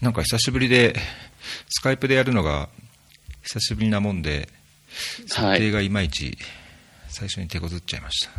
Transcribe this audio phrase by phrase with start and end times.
[0.00, 0.94] なんか久しぶりで、
[1.68, 2.68] スカイプでやるのが
[3.42, 4.48] 久しぶりなもんで、
[5.26, 6.36] 設定がいまいち
[7.08, 8.30] 最初に手こずっちゃいました。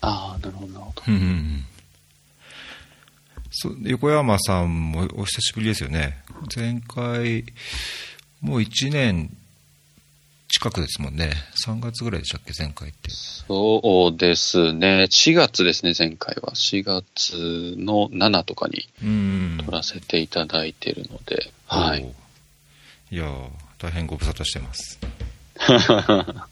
[0.00, 1.02] ああ、なるほど、なるほど。
[1.08, 1.64] うんうんうん
[3.50, 6.22] そ横山さんもお久しぶりですよね。
[6.54, 7.46] 前回、
[8.42, 9.34] もう1年
[10.48, 11.30] 近くですもんね。
[11.66, 13.10] 3月ぐらいでしたっけ、前回って。
[13.10, 15.06] そうですね。
[15.10, 16.52] 4月ですね、前回は。
[16.54, 18.88] 4月の7とかに
[19.64, 21.52] 撮らせていただいてるので。
[21.66, 22.14] はい。
[23.10, 23.24] いや
[23.78, 24.98] 大変ご無沙汰してます。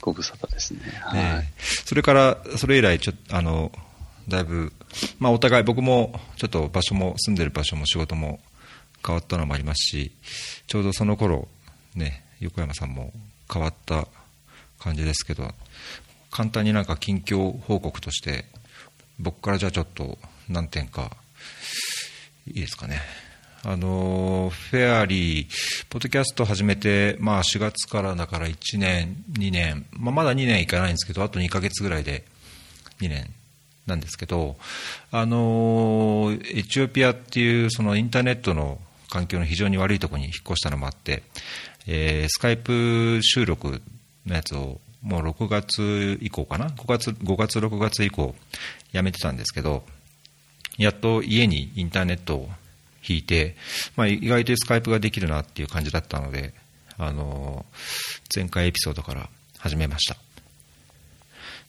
[0.00, 0.80] ご無沙汰ですね。
[1.02, 1.22] はい。
[1.22, 1.52] ね、
[1.84, 3.72] それから、それ以来、ちょっと、あの、
[4.26, 4.72] だいぶ、
[5.18, 8.40] まあ、お互い、僕もちょっと場所も、住んでる場所も仕事も
[9.04, 10.12] 変わったのもありますし、
[10.66, 11.48] ちょうどその頃
[11.94, 13.12] ね、横山さんも
[13.52, 14.08] 変わった
[14.78, 15.50] 感じですけど
[16.30, 18.44] 簡単になんか近況報告として
[19.18, 21.16] 僕からじゃあちょっと何点か
[22.46, 23.00] いいですかね。
[23.66, 25.48] あのフェアリー、
[25.88, 32.24] ポッドキャスト始めて、まあ、4月からだから1年、2年、まあ、まだ2年いかないんですけど、あと2ヶ月ぐらいで
[33.00, 33.32] 2年
[33.86, 34.58] なんですけど、
[35.10, 41.22] あのエチオピアっていうそのインターネットの環境の非常に悪いところに引っ越したのもあって、
[41.86, 43.80] えー、スカイプ収録
[44.26, 48.34] のやつをもう6月以降かな？5月 ,5 月6月以降
[48.92, 49.84] やめてたんですけど
[50.78, 52.48] やっと家にインターネットを
[53.06, 53.56] 引いて、
[53.96, 56.54] まあ、意外とスカイプができるなっていう感じだったので、
[56.96, 60.16] あのー、前回エピソードから始めました。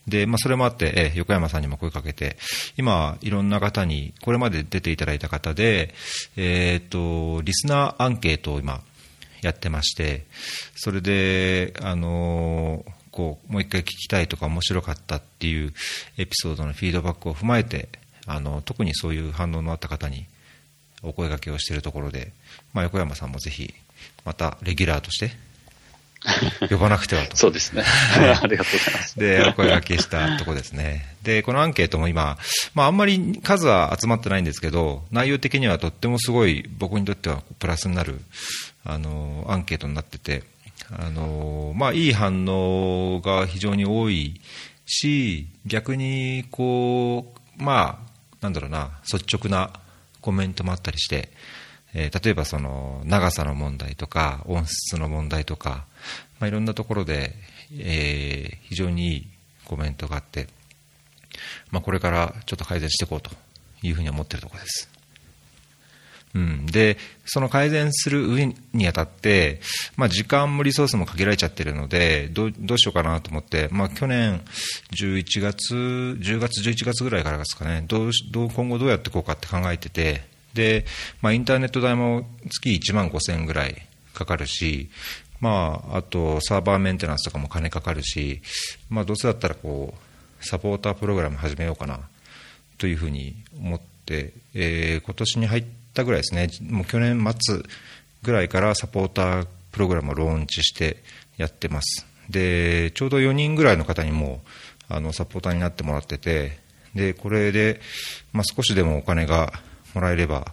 [0.06, 2.36] で、まあ、それもあって、え、横山さんにも声かけて
[2.76, 5.94] 今いろんな方にこれまで出ていただいた方で、
[6.36, 8.82] えーとリスナーアンケートを今
[9.42, 10.26] やってまして、
[10.74, 15.72] それで、あのこうもう一回聞きたいとか面白かったっていう
[16.18, 17.88] エピソードのフィードバックを踏まえて、
[18.26, 20.26] あの特にそういう反応のあった方に
[21.02, 22.32] お声がけをしているところで、
[22.74, 23.72] まあ、横山さんもぜひ、
[24.24, 25.30] またレギュラーとして
[26.68, 27.36] 呼ばなくてはと。
[27.36, 27.84] そうですね。
[28.16, 29.18] ありがとうございます。
[29.18, 31.14] で、お声掛けしたとこですね。
[31.22, 32.38] で、このアンケートも今、
[32.74, 38.20] まあ、あんまり数は集まってないんですけど、内容的にはとってもすごい僕にとってはプラスになる、
[38.86, 40.42] あの、アンケートになってて、
[40.90, 44.40] あの、まあ、いい反応が非常に多い
[44.86, 48.06] し、逆に、こう、まあ、
[48.40, 49.72] なんだろうな、率直な
[50.20, 51.30] コメントもあったりして、
[51.94, 55.86] えー、例えばその長さの問題とか音質の問題とか、
[56.38, 57.32] まあ、いろんなところで、
[57.72, 59.26] えー、非常にいい
[59.64, 60.48] コメントがあって、
[61.70, 63.30] まあ、これからちょっと改善していこうと
[63.82, 64.95] いうふうに思ってるところです。
[66.36, 69.62] うん、でその改善する上にあたって、
[69.96, 74.42] まあ、時間もリソースも限られちゃってるのでどうしようかなと思って、まあ、去年
[75.00, 80.84] 11月10月11月ぐらいからですかねどうどう今後どうやっていこうかって考えててで、
[81.22, 84.90] まあ、インターネット代も月1万5000円ぐらいかかるし、
[85.40, 88.42] まあ、あとサーバーメンテナンスとかも金かかるし、
[88.90, 92.00] まあ、どうせだったらこうサポータープログラム始めようかな
[92.76, 97.62] というふうに思って、えー、今年に入ってたぐらいですね、もう去年末
[98.22, 101.02] ぐらいからサポータープログラムをローンチして
[101.36, 102.06] やってます。
[102.28, 104.42] で、ちょうど4人ぐらいの方にも
[104.88, 106.58] あのサポーターになってもらってて、
[106.94, 107.80] で、これで、
[108.32, 109.52] まあ、少しでもお金が
[109.94, 110.52] もらえれば、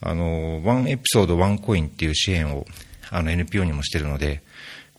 [0.00, 2.66] あの、ワンエピソードワンコインっていう支援を
[3.10, 4.42] あの NPO にもしてるので、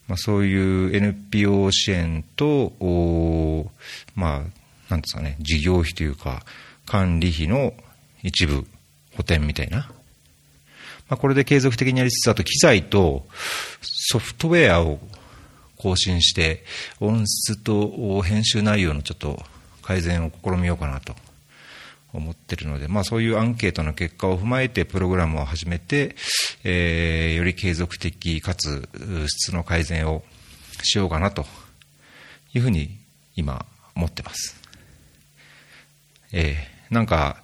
[0.08, 2.72] まあ、そういう NPO 支援と、
[4.16, 4.42] まあ、
[4.90, 6.44] なんですかね、事業費というか、
[6.86, 7.74] 管理費の
[8.24, 8.66] 一部
[9.18, 9.90] 補填みたいな。
[11.10, 13.26] まあ、これで継続的にやりつつ、あと機材と
[13.82, 15.00] ソフトウェアを
[15.78, 16.64] 更新して、
[17.00, 19.42] 音質と編集内容のちょっと
[19.82, 21.16] 改善を試みようかなと
[22.14, 26.16] 思ってるので、まあ、そういうアンケートの結果を踏まえてプログラムを始めて、
[26.64, 28.88] えー、より継続的かつ
[29.28, 30.24] 質の改善を
[30.84, 31.46] しようかなと
[32.54, 32.98] いうふうに
[33.36, 34.60] 今思ってます。
[36.34, 37.44] えー、なんか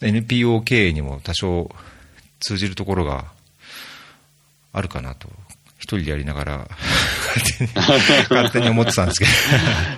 [0.00, 1.70] NPO 経営にも多少
[2.40, 3.24] 通じるところが
[4.72, 5.28] あるかなと
[5.78, 6.68] 一人でやりながら
[8.28, 9.30] 勝手に思ってたんですけど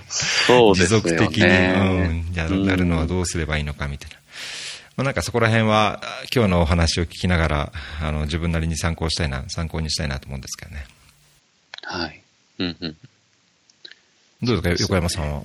[0.09, 1.01] そうですね。
[1.01, 2.47] 持続的に、うん、や
[2.77, 4.17] るのはどうすればいいのかみたいな。
[4.97, 6.03] まあ、なんかそこら辺は
[6.35, 7.73] 今日のお話を聞きながら
[8.03, 10.87] あの自分なりに参考したいな参考にしたいなと思うんですけどね。
[11.83, 12.21] はい。
[12.59, 12.97] うんうん。
[14.43, 15.43] どうですか、横山さんは。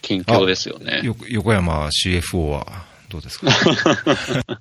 [0.00, 1.02] 近況ですよね。
[1.28, 2.89] 横山 CFO は？
[3.10, 3.46] どうですか？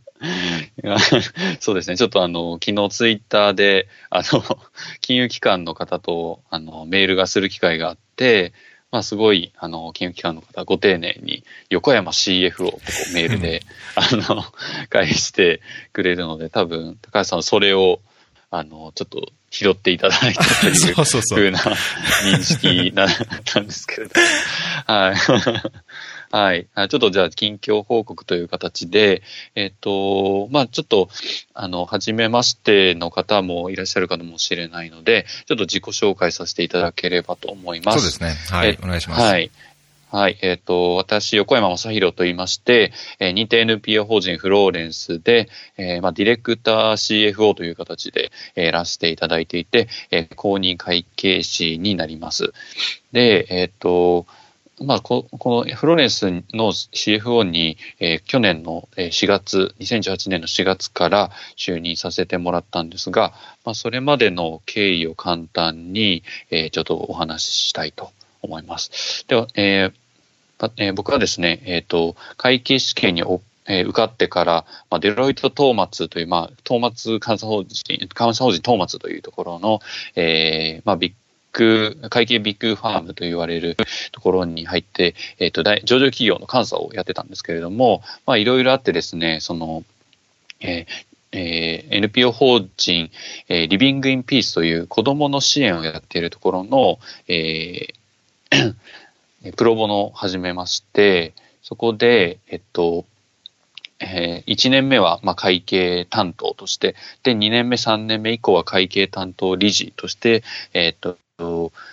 [1.60, 1.98] そうですね。
[1.98, 4.44] ちょっとあの、昨日ツイッターで、あの、
[5.02, 8.54] 金融機関の方と、あの、メールがする機会があって、
[8.92, 12.82] まあ、すごい、あの、金融機関の方、ご丁寧に、横山 CFO ってこ
[13.12, 13.62] うメールで、
[13.96, 14.44] あの、
[14.90, 15.62] 返して
[15.94, 18.02] くれるので、多分、高橋さんそれを、
[18.52, 20.74] あの、ちょっと拾っていただいたという
[21.36, 23.10] ふうな認識だっ
[23.46, 24.14] たんですけれど。
[24.88, 25.16] はい。
[26.32, 26.68] はい。
[26.76, 29.24] ちょっとじゃあ、近況報告という形で、
[29.56, 31.10] えっ、と、まあちょっと、
[31.54, 38.00] あの、初めましての方もいらっしゃるかもしれないので、ちょっと自己紹介させていただければと思います。
[38.00, 38.56] そうですね。
[38.56, 38.78] はい。
[38.84, 39.22] お願いします。
[39.22, 39.50] はい。
[40.12, 40.40] はい。
[40.42, 52.54] えっ、ー、と、私、横山正宏と言いまして、えー、認定 NPO 法人フローレンスで、えー、まあ、ディレクター CFO という形で、えー、やらせていただいていて、えー、公認会計士になります。
[53.12, 54.26] で、えっ、ー、と、
[54.82, 63.34] まあ、ここのフローレンスの CFO に、えー、去年の4月、2018年の4月から就任させてもらったんですが、
[63.66, 68.12] まあ、それまでの経緯を簡単に、えー、ちょっとお話ししたいと
[68.42, 69.26] 思います。
[69.28, 73.24] では、えーえー、僕はですね、え、ー、と、会計試験に
[73.72, 79.80] えー、受かってから、まあ、デロイト・トーマツという、まあ、トーマツ監査法人、監査法人トーマツというところの、
[80.16, 81.14] えー、まあ、ビッ
[81.54, 83.78] グ、会計ビッグファームと言われる
[84.12, 89.84] ところに入って、えっ、ー、と、上場企業の監査をやってたんですけれども、まあ、いろいろあってですね、その、
[90.62, 93.12] えーえー、NPO 法人、
[93.48, 103.06] えー、リビング・イン・ピースという子供の支援をやっているところの、えー、プロボノを始めまして、そこで、えっと、
[104.00, 110.44] えー、1年目はまあ会計担当として、で、2年目、3年目以降は会計担当理事として、
[110.74, 111.18] えー、っと、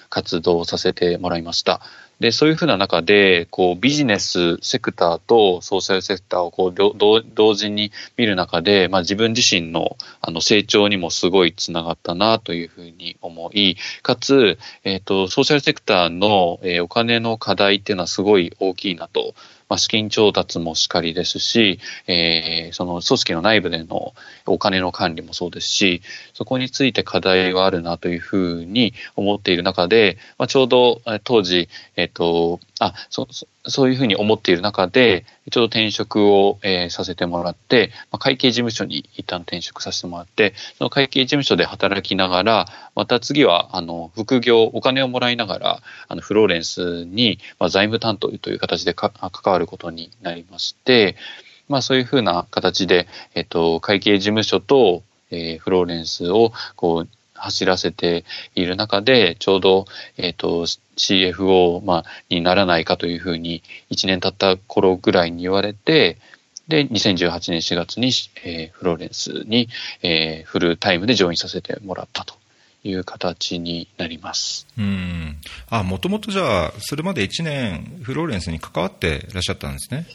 [0.08, 1.80] 活動させてもらいました。
[2.20, 19.34] で、そういうふうな中で、こう、ビジネスセクターとソーシャルセクターをこう、同時に見る中で、まあ自分自身のあの成長にもすごいつながったなというふうに思い、かつ、えっ、ー、と、ソーシャルセクターの、えー、お金の課題っていうのはすごい大きいなと
[19.68, 24.14] まあ、資金調達もしかりですし、えー、その組織の内部での
[24.46, 26.02] お金の管理もそうですし、
[26.34, 33.26] そこについて課題はあるなというふうに思っている中で、まあ、ちょうど当時、えっ、ー、と、あそ
[33.66, 49.12] そういうふうに思っている中で、ちょうど転職を、えー、させてもらって、まあ、会計事務所に一旦転職させてもらって、その会計事務所で働きながら、また次は、あの、副業、お金をもらいながら、あの、フローレンスに、まあ、財務担当という形で関
[49.46, 51.16] わることになりまして、
[51.68, 58.24] まあ、そういうふうな形で、えっと、会計事務所と、えー、フローレンスを、こう、走らせて
[58.54, 59.86] いる中で、ちょうど、
[60.16, 60.66] えっ、ー、と、
[60.96, 66.18] CFO、まあ、にならないかというふうに、1年経った頃ぐらいに言われて、
[66.68, 68.10] で、2018年4月に、
[68.44, 69.68] えー、フローレンスに、
[70.02, 72.34] えー、フルタイムでジョインさせてもらったと
[72.82, 74.66] いう形になります。
[74.76, 75.36] うん。
[75.70, 80.06] あ、もともとじゃあ、それまで1年、フローレンスに関わっていらっしゃったんですね。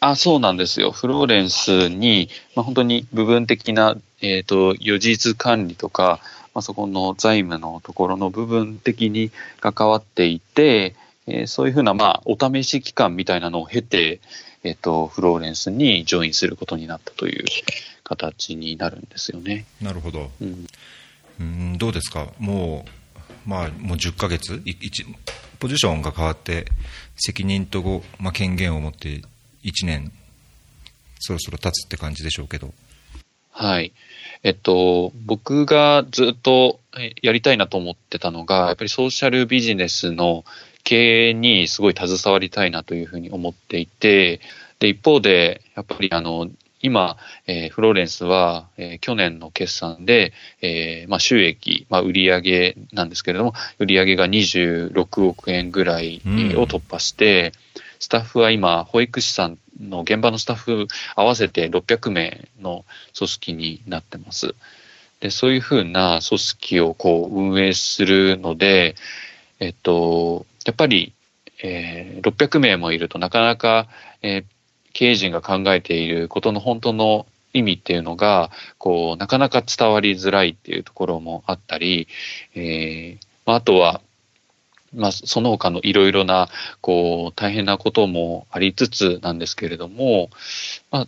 [0.00, 0.90] あ、そうなんですよ。
[0.90, 6.20] フローレンスに、まあ、本当に部分的な、えっ、ー、と、予実管理とか、
[6.56, 9.30] まあ、そこの財務のところの部分的に
[9.60, 14.20] 関わっていて、えー、そういうふうな、まあ、お試し期間みたいなのを経て、
[14.64, 17.44] えっ、ー、と、フローレンスにジョインすることになったという
[18.02, 19.66] 形になるんですよね。
[19.82, 20.30] なるほど。
[20.40, 20.66] うん、
[21.40, 22.28] うんどうですか？
[22.38, 22.86] も
[23.46, 24.62] う、まあ、もう10ヶ月？
[25.58, 26.64] ポジションが変わって、
[27.16, 29.20] 責任と、まあ、権限を持って
[29.62, 30.10] 1年、
[31.18, 32.72] そろそろ経つって感じでしょうけど。
[33.56, 33.94] はい。
[34.42, 36.78] えっと、僕がずっと
[37.22, 40.44] やりたいなと思ってたのが、やっぱりソーシャルビジネスの
[40.84, 44.40] 経営にすごい携わりたいなというふうに思っていて、
[44.78, 46.50] で、一方で、やっぱりあの、
[46.82, 62.84] 今、えー、フローレンスは、えー、去年の決算で、えーまあ、収益、まあ、売上なんですけれども、売上が26億円ぐらいを突破して、うんスタッフは今、保育士さんの現場のスタッフ合わせて600名の
[63.16, 64.54] 組織になってます。
[65.20, 68.96] で、そういうふうな組織をこう運営するので、
[69.60, 71.12] えっと、やっぱり、
[71.62, 73.88] えー、600名もいるとなかなか、
[74.22, 74.44] えー、
[74.92, 82.06] 経営陣が考えていることの本当の意味っていうのが、こう、なかなか伝わりづらいっていうところもあったり、
[82.54, 84.00] えー、あとは、
[84.94, 86.48] まあ、その他のいろいろな、
[86.80, 90.30] こう、大変なこともありつつなんですけれども、
[90.90, 91.06] まあ、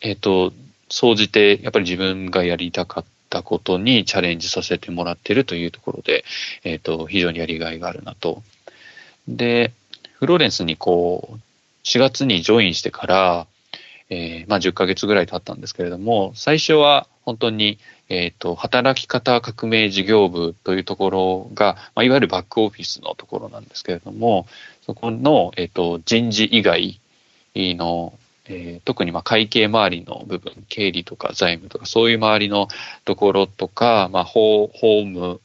[0.00, 0.52] えっ、ー、と、
[0.88, 6.24] 総じて、やっぱり自分がやりたかったことにチャレンジさせてもらってるというところで、
[6.64, 8.42] えっ、ー、と、非常にやりがいがあるなと。
[9.28, 9.72] で、
[10.14, 11.40] フローレンスにこう、
[11.84, 13.46] 4月にジョインしてから、
[14.08, 24.46] えー、まあ10ヶ月ぐらい経ったんですけれども、最初は本当に、えっ、と、働き方革命事業部というところが、まあ、いわゆるバックオフィスのところなんですけれども、
[24.82, 27.00] そこの、えっ、と、人事以外
[27.54, 28.16] の、
[28.48, 32.68] えー、特にまあ会計周りの部分、経理とか財務とか、そういう周りの
[33.04, 35.40] ところとか、まあ、ホーム、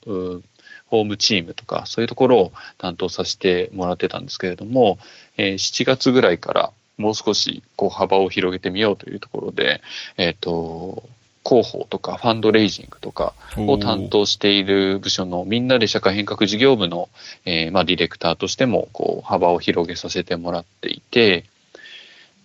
[0.85, 4.99] ホームチームとか、そういうところを担当させてもらってたんですけれども、
[5.37, 9.81] えー、7月ぐらいからもう少しこう幅を広げてみようというところで、
[10.17, 11.09] えっ、ー、と、
[11.43, 17.09] 広報とかファンドレイジングとかを担当している部署のみんなで社会変革事業部の、
[17.45, 21.45] えー、まあ、ディレクターとしてもこう幅を広げさせてもらっていて、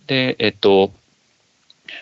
[0.06, 0.92] で、えっと、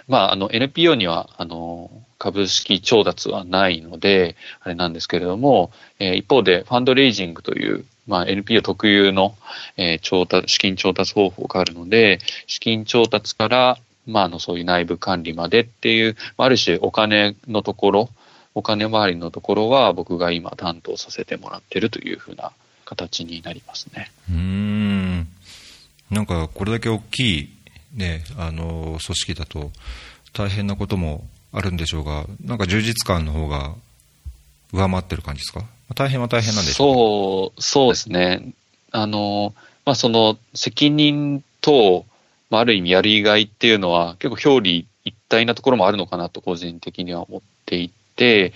[0.08, 9.34] まあ、あの NPO にはあの株式調達はないので、あれなんですけれども、えー、一方でファンドレイジングという、まあ、NPO 特有の、
[9.76, 18.11] えー、調達、資金調達方法があるので、資金調達からまあ、あの、そういう内部管理までっていう、ある種お金のところ、
[18.54, 22.52] お金回りのところは僕が今担当させてもらってるというふうな
[22.84, 24.12] 形になりますね。
[24.30, 25.28] うん。
[26.11, 27.49] なんか、これだけ大きい、
[27.94, 29.73] ね、あの、組織だと
[30.32, 33.75] 大変なこともあるんでしょうが、なんか充実感の方が
[34.73, 35.64] 上回ってる感じですか？
[35.94, 38.52] 大変は大変なんでしょうそう、そうですね。
[38.90, 42.06] あの、まあ、その責任と、
[42.54, 48.52] まあ、ある意味やりがいっていうのは結構表裏一体なところもあるのかなと個人的には思っていて、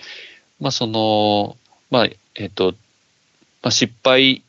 [0.61, 1.57] まあその、
[1.91, 2.75] まあ、えっ、と、
[3.61, 4.45] まあ、失敗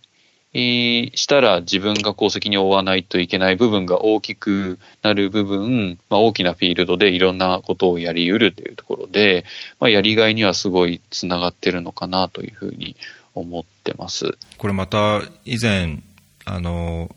[0.54, 9.46] したら自分が功績に負わないといけない部分が大きくなる部分、まあ、大きなフィールドでいろんなことをやり得るというところで、
[9.80, 12.96] まあ、やりがいにはすごいつながってるのかなというふうに
[13.34, 14.38] 思ってます。
[14.58, 16.00] これまた以前、
[16.46, 17.10] あの、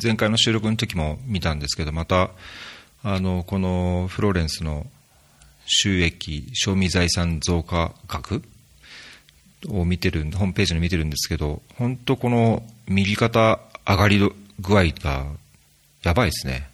[0.00, 2.30] 前回の収録の時も見たんですけど、また、
[3.02, 4.86] あの、このフローレンスの
[5.66, 8.42] 収益、賞味財産増加額
[9.68, 14.18] を見てる、ホームページに見てるんですけど、本当この右肩上がり
[14.60, 15.26] 具合が
[16.02, 16.68] やばいですね。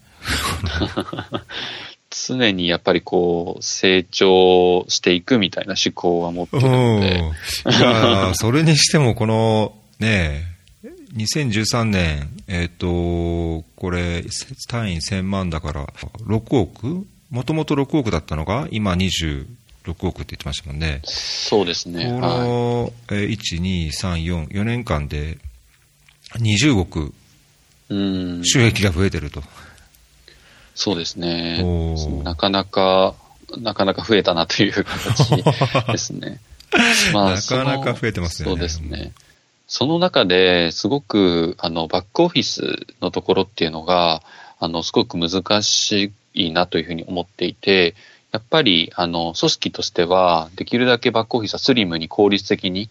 [2.11, 7.21] 常にやっぱりこう、成長していくみたいな思考は持ってるので。
[7.67, 10.58] いやそれにしてもこの、ね
[11.19, 14.25] 2013年、えっ、ー、と、これ、
[14.69, 15.87] 単位1000万だから、
[16.27, 17.07] 6億？
[17.31, 19.47] もともと6億だったのが、今26
[19.85, 21.01] 億って言ってましたもんね。
[21.05, 22.05] そうですね。
[22.05, 25.39] この、はい、えー、1、2、3、4、4年間で
[26.37, 27.13] 20億、
[27.91, 29.43] 収益が増えてると。
[30.75, 31.65] そうですね。
[32.23, 33.15] なかなか、
[33.59, 35.29] なかなか増えたなという形
[35.91, 36.39] ですね。
[37.13, 38.49] まあ、なかなか増えてますね。
[38.49, 39.13] そうですね。
[39.69, 44.23] その中ですごく、あの、バックオフィスのところっていうのが、
[44.59, 47.95] あの、すごく難しいなというふうに思っていて、
[48.33, 52.89] やっぱり、あの、組織としては、できるだけバックオフィスはスリムに効率的に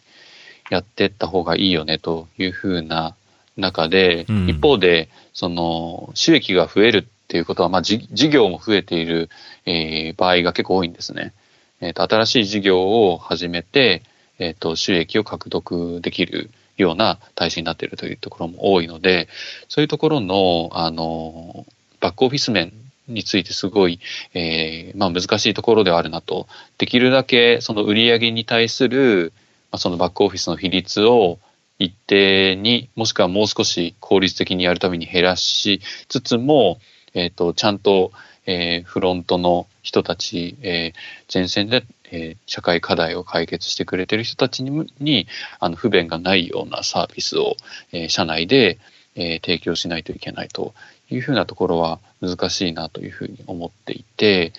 [0.70, 3.16] やっていった方がいいよねというふうな
[3.58, 9.30] 中で、うん、一方で、その、収益が増えるっていうことは、まあ、事業も増えている、
[9.66, 11.34] えー、場合が結構多いんですね。
[11.82, 14.04] えっ、ー、と、新しい事業を始めて、
[14.38, 19.28] えっ、ー、と、収益を獲得できるような体制になっているというところも多いので、
[19.68, 21.66] そういうところの、あの、
[22.00, 22.72] バックオフィス面
[23.08, 24.00] についてすごい、
[24.34, 26.48] えー、まあ難しいところではあるなと。
[26.78, 29.34] できるだけその売上に対する、
[29.72, 31.40] まあ、そのバックオフィスの比率を
[31.80, 36.80] 一定に、もしくはもう少し効率的にやるために減らしつつも、
[37.14, 38.12] えっ、ー、と、ちゃんと、
[38.46, 45.28] えー、フロントの人たち、えー、前線でえー、社会課題を解決してくれてる人たちにに
[45.60, 47.56] あの不便がないようなサービスを、
[47.92, 48.80] えー、社内で、
[49.16, 50.74] えー、提供しないといけないと
[51.10, 54.54] いうふうなところは難しいなというふうに思っていて、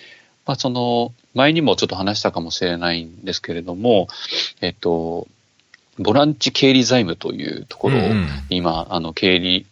[0.45, 4.07] まあ、その前にもちょっと話したかもしれないんですけれども、
[4.61, 5.27] えっと、
[5.97, 8.01] ボランチ経理財務というところを
[8.49, 9.65] 今、うん、あの経理、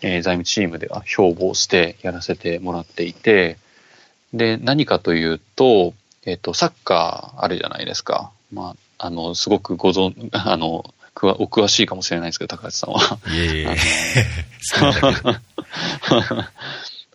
[0.00, 3.58] えー、財務チームでは標榜してやらせてもらっていて、
[4.32, 5.92] で、何かというと、
[6.24, 8.30] えっ、ー、と、サッカーあるじゃないですか。
[8.52, 13.18] まあ、あの、すごくご存、 あの、くわお詳しいかもしれないですけど、高橋さんは。
[13.28, 13.76] いえいえ。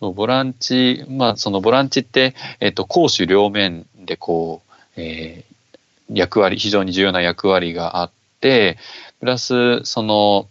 [0.00, 4.62] ボランチ、まあ、そのボランチって、えっ、ー、と、攻守両面でこ
[4.96, 8.10] う、えー、役割、非常に重要な役割があっ
[8.40, 8.78] て、
[9.18, 10.46] プラス、その、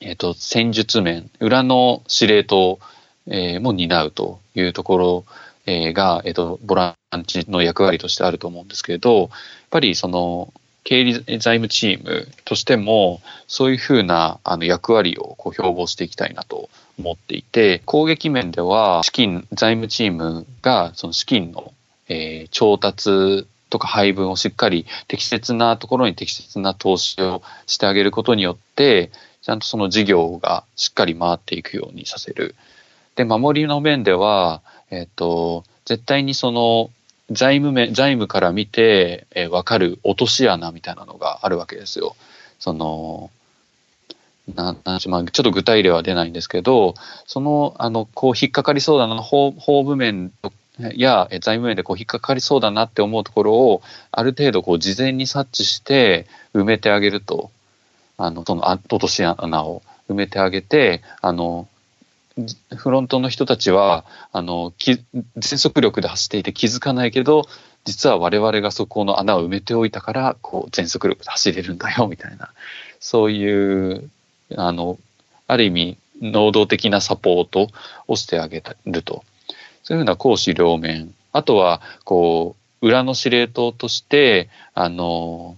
[0.00, 2.78] えっ、ー、と、戦術面、裏の司令塔、
[3.26, 5.24] えー、も担うというところ
[5.70, 9.28] え、が、えっ、と、ボランチの役割としてあると思うんですけれど、やっ
[9.70, 10.52] ぱりその、
[10.84, 21.74] 経理財務チームとしても、そういうふうなあの役割をこう標榜していきたいなと思っていて、攻撃面では資金、財務チームがその資金の、
[22.08, 29.10] えー、調達とか配分をしっかり適切なところに適切な投資をしてあげることによって、
[29.42, 32.54] ちゃんとその事業がしっかり回っていくようにさせる。
[33.16, 36.90] で、守りの面では、えっ、と、絶対にその
[37.30, 42.16] 財務面、財務から見て、えー、分かる落とし穴みたいなのがあるわけですよ。
[42.58, 43.30] その、
[44.54, 46.94] ななまあ、ちょっと具体例は出ないんですけど、
[47.26, 50.32] その、あの、こう、引っかかりそうだな、法法務面
[50.94, 57.50] や財務面でこう引っかかりそうだなって思うところを、ある程度こう、事前に察知して埋めてあげると、
[58.16, 61.68] あの、その、落とし穴を埋めてあげて、あの、
[62.76, 64.72] フロントの人たちは、あの、
[65.36, 67.46] 全速力で走っていて気づかないけど、
[67.84, 72.50] 実は我々がそこの穴を埋めておいたから、こう、全速力で走れるんだよ、みたいな。
[73.00, 74.10] そういう、
[74.56, 74.98] あの、
[75.46, 77.68] ある意味、能動的なサポート
[78.06, 79.24] をしてあげると。
[79.82, 81.14] そういうふうな講師両面。
[81.32, 85.56] あとは、こう、裏の司令塔として、あの、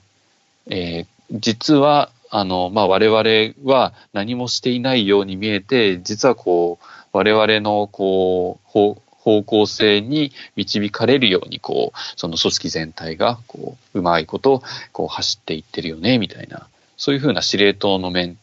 [0.67, 14.63] えー、実はあの、まあ、我々は何もしていないように見えて、実はこう、我々のこう、方向性に導かれるように、こう、その組織全体が、こう、うまいこと、
[14.93, 18.39] こう、走っていってるよね、みたいな、そういうふうな司令塔の面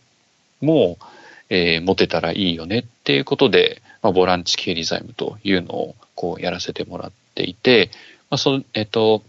[0.61, 0.99] も、
[1.49, 7.89] え、持てたらいいよねっていうことで、まあ、ボランチ経理財務というのを、こう、やらせてもらっていて、
[8.29, 9.23] まあ、そえっ、と、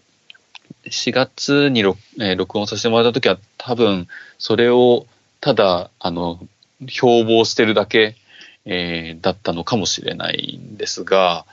[0.85, 5.07] 4月に録,、え、録音させてもらった時は多分それを
[5.41, 6.41] ただあの
[6.89, 8.17] 標榜してるだけ、
[8.65, 11.45] えー、だったのかもしれないんですが、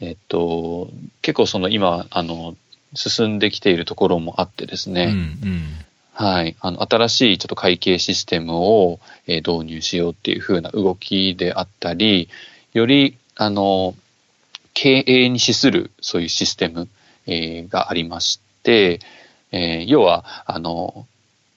[0.00, 0.88] えっと、
[1.22, 2.56] 結構その今あの
[2.94, 5.62] 進んできているところもあってですね、うんうん、
[6.12, 12.28] はい、あの新しいちょっと会計システムを、えー、導入しようっていうふうな動きであったり
[12.72, 13.94] よりあの
[14.74, 16.88] 経営に資するそういうシステム、
[17.26, 18.98] えー、がありまして、
[19.52, 21.06] えー、要は、あの、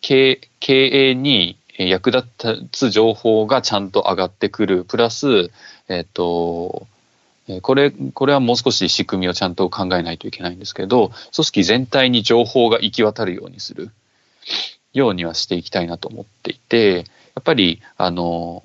[0.01, 0.39] 経
[0.69, 2.27] 営に役立
[2.71, 5.51] つ情報がちゃんと上がってくる、プラス、
[5.87, 6.87] えっ、ー、と、
[7.61, 13.91] これ、これはもう少し仕組みをちゃんと考えないといけないんですけど、組織全体に情報が行き渡るようにする。
[14.93, 17.03] ようにはしていきたいなと思っていて、や
[17.39, 18.63] っぱり、あの、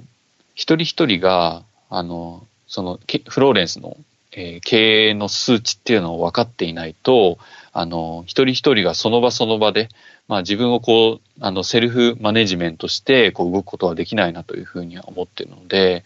[0.54, 3.96] 一人一人が、あの、その、フローレンスの、
[4.33, 7.38] え、経営の数値っていうのを分かっていないと、
[7.72, 9.88] あの、一人一人がその場その場で、
[10.28, 16.04] まあ自分をこう、あの、セルフマネジメントして、こう動くことはできないなというふうには思っているので、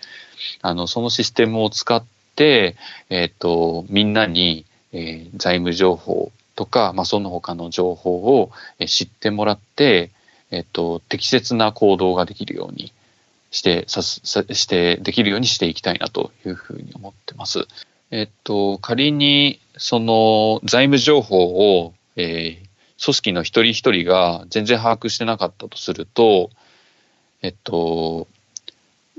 [0.63, 2.77] あの、そのシステムを使って、
[3.11, 8.51] えっ、と、みんなに、えー、財務情報とか、まあその他の情報を
[8.87, 10.11] 知ってもらって、
[10.51, 12.93] えっ、と、適切な行動ができるように
[13.51, 17.67] して、ささして、できるようにしていきたいなというふうに思ってます。
[18.11, 22.66] えっと、仮に、その、財務情報を、えー、
[23.03, 26.51] 組織の一人一人が全然把握してなかったとすると、
[27.43, 28.27] えっと、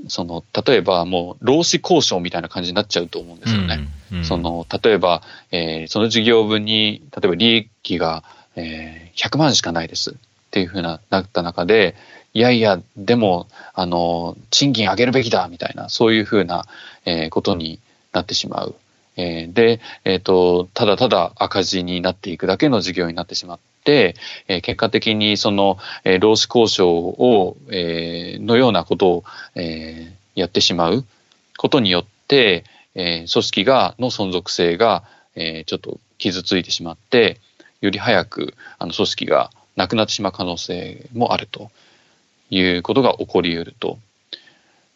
[0.08, 3.88] その、例えばもう、労使交渉みたいな感じになっちゃうと思うんですよね。
[4.12, 8.24] うんうん、その、例えば、えー、その事業分に、例えば利益が、
[8.56, 10.14] えー、100万しかないですっ
[10.52, 11.96] ていうふうな、なった中で、
[12.34, 16.66] いやいや、でも、あの、賃金上げるべきだみたいな、そういうふうな、
[17.06, 17.80] えー、ことに
[18.14, 18.76] なってしまう。
[19.18, 24.16] で、えっ、ー、と、ただただ赤字になっていくだけの事業になってしまって、
[24.48, 29.24] えー、結果的にその、え、労使交渉を、え、のようなことを、
[29.56, 31.04] え、やってしまう
[31.58, 35.04] ことによって、え、組織が、の存続性が、
[35.36, 37.40] え、ちょっと傷ついてしまって、
[37.82, 41.72] より早く、あの、組織がなくなってしまう可能性もあると
[42.52, 43.98] いうことが起こり得ると。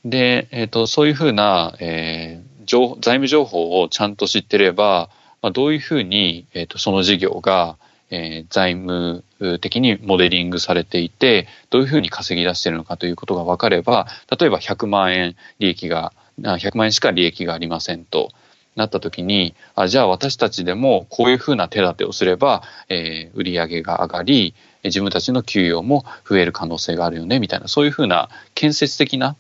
[0.06, 5.10] で、えっ、と、そういうふうな、えー、情財務情報をちゃんと知ってれば、
[5.42, 7.78] まあ、どういうふうに、えーと、その事業が、
[8.12, 9.26] えー、財務
[9.60, 14.08] 的にモデリングされていて、どういうふうに稼ぎ出しているのかということが分かれば、
[14.40, 18.30] 例えば100万円利益が、100万円しか利益がありませんと
[18.78, 24.54] なった時に、あじゃあ私たちでもこういうふうな手立てをすれば、えー、売上が上がり、
[24.86, 29.36] 自分たちの給与も増える可能性があるよね、みたいな、そういうふうな建設的な、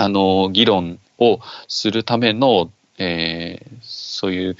[0.00, 4.56] あの、議論をするための、えー、そういう、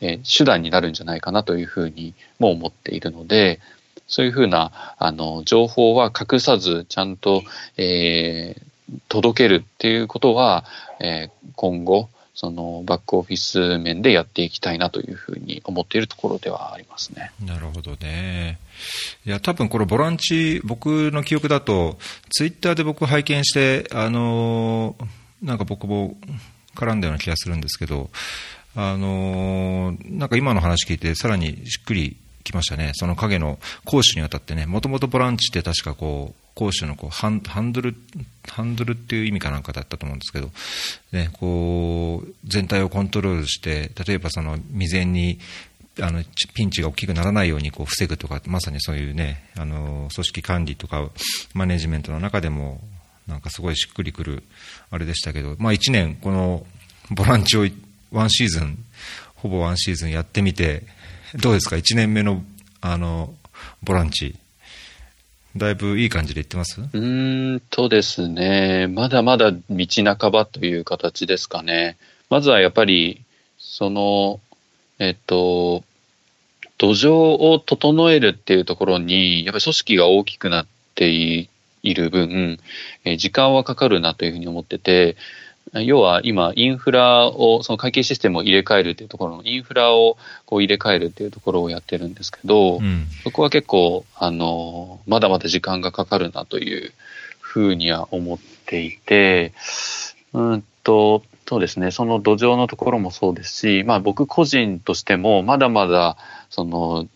[0.00, 3.60] えー、手段になるんじゃないかなというふうにも思っているので、
[4.08, 7.44] そういうふうなあの情報は隠さずちゃんと、
[7.76, 10.64] えー、届けるっていうことは、
[10.98, 12.08] え、今後
[12.40, 17.32] そのバックオフィス面でやっていきたいなというふうに思っているところではありますね。
[17.44, 18.58] なるほどね。
[19.26, 21.98] いや、多分このボランチ、僕の記憶だと、
[22.30, 24.96] ツイッターで僕拝見して、あの
[25.42, 26.16] なんか僕も
[26.74, 28.08] 絡んだような気がするんですけど、
[28.74, 32.92] あの、なんか今の話聞いて、さらにしっくりきましたね。
[32.94, 37.94] その影の攻守にあたってね、もともとボランチって確かこう、攻守のこうハンハンドル、
[38.48, 40.50] ハンドルっていう意味かなんかだったと思うんですけど、
[41.12, 45.38] ね、こう、全体をコントロールして、例えばその未然に
[46.00, 46.22] あの
[46.54, 51.08] ピンチが大きくならないようにこう防ぐとか、まさにそういうね、あの組織管理とか
[51.54, 52.80] マネジメントの中でも、
[53.26, 54.42] なんかすごいしっくりくる
[54.90, 56.66] あれでしたけど、まあ、1年、この
[57.10, 57.66] ボランチを
[58.10, 58.84] ワンシーズン、
[59.34, 60.82] ほぼワンシーズンやってみて、
[61.36, 62.42] どうですか、1年目の
[62.80, 63.34] あの
[63.82, 64.36] ボランチ、
[65.56, 66.80] だいぶいい感じでいってます？
[66.92, 69.86] うんとですね、まだまだ道
[70.18, 71.96] 半ばという形ですかね。
[72.28, 73.22] まずはやっぱり、
[73.58, 74.40] その、
[74.98, 75.82] えっと、
[76.78, 81.48] 土壌を整えるっていうところに、やっぱり組織が大きくなってい
[81.82, 82.58] る分、
[83.04, 85.16] え時間はかかるなというふうに思ってて、
[85.72, 96.92] 要は今、インフラを、その会計システムを入れ替えるっていうところの、インフラをこう入れ替えるっていうところをやってるんですけど、うん、そこは結構、あの、まだまだ時間がかかるなという
[97.40, 99.52] ふうには思っていて、
[100.32, 106.16] うんと、そうですね、その土壌のところもそうですし、まあ僕個人としても、まだまだ、
[106.48, 107.06] その、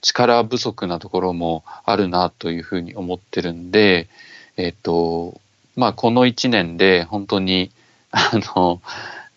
[0.00, 4.08] 力不足なところもあるなというふうに思ってるんで、
[4.56, 5.40] えっと、
[5.76, 7.70] まあこの1年で本当に
[8.10, 8.80] あの、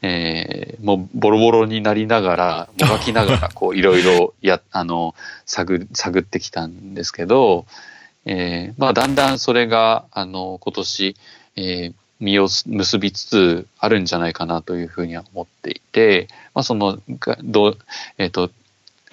[0.02, 7.66] えー、もうボロボロになりながら、もがきながら、 こう、いろいろや、あの、探、探ってきたんですけど、
[8.26, 11.16] えー、まあ、だんだんそれが、あの、今年、
[11.56, 17.00] えー、実を結びつつあるんじゃないかなというふうには思っていて、まあ、その、
[17.44, 17.78] ど
[18.18, 18.52] えっ、ー、と、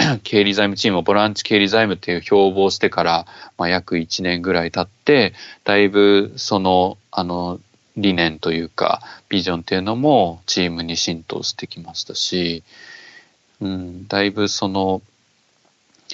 [0.23, 3.27] 経理財務チームをボランチ経理財務っていう標榜してから、
[3.59, 7.61] まあ、約1年ぐらい経って、だいぶその、あの、
[7.97, 12.63] 理念というかビジョンっていうのもチームに浸透してきましたし、
[13.61, 15.03] うん、だいぶその、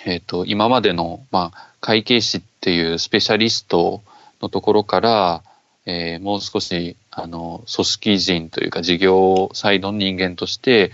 [0.05, 4.03] えっ、ー、と、今までの、まあ、会計士っていうスペシャリスト
[4.43, 5.43] のところから、
[5.87, 10.91] えー、もう少し、あの、組織人というか事業サイドの人間として、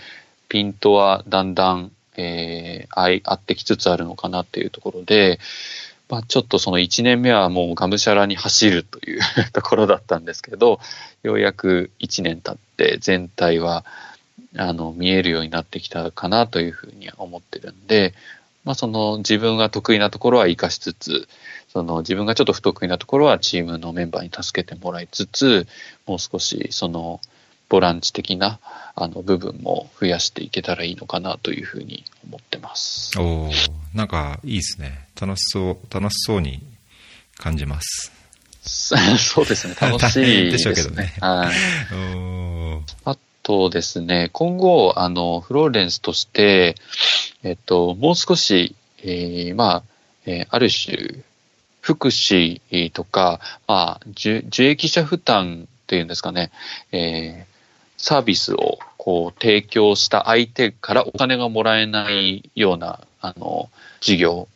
[0.49, 5.41] ピントはだんだん、えー、合ってきつつあるのかなっていうところで、
[6.13, 9.21] まあ、ちょっとその1年目はもうがむしゃらに走るという
[9.55, 10.79] ところだったんですけど、
[11.23, 13.87] ようやく1年経って全体は
[14.55, 18.13] あの見えるようになってきたかなというふうに思ってるんで、
[18.63, 21.29] まあ、その自分が得意なところは活かしつつ、
[21.73, 25.67] その自分がちょっと不得意なところはチームのメンバーに助けてもらいつつ、
[26.05, 27.23] もう少しその
[27.73, 28.61] ボランチ的な
[28.95, 33.19] あの部分も増やしていけたらいいのかなというふうに思ってます。
[33.19, 33.51] お
[33.95, 35.09] なんかいいですね。
[35.19, 36.63] 楽しそう、楽しそうに
[37.39, 38.13] 感じます。
[38.63, 39.75] そうです ね。
[39.81, 40.51] 楽しいですね。
[40.51, 41.15] でしょうけどね。
[41.21, 41.55] はい。
[43.11, 46.77] あとですね、今後、あの、フローレンスとして、
[47.43, 49.83] えっと、もう少し、えー、まあ、
[50.27, 51.25] えー、ある種、
[51.81, 56.53] 福祉とか、まあ、受益者負担っていうんですかね、
[56.93, 57.52] えー、
[58.03, 64.49] サービスをこう提供した相手からお金がもらえないようなあの事業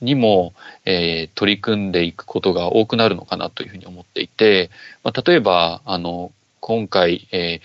[0.00, 4.70] にも、えー、取り組んでいくことが多くなるのかなというふうに思っていて、
[5.02, 7.60] まあ、例えばあの今回、え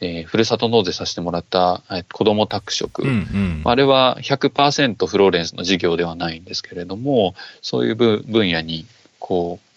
[0.00, 8.84] ーえー、ふるさと納税させてもらった、えー、子ども宅食、うんうん、あれは100%フローレンスの事業ではないんですけれどもそういう分野に
[9.18, 9.72] こう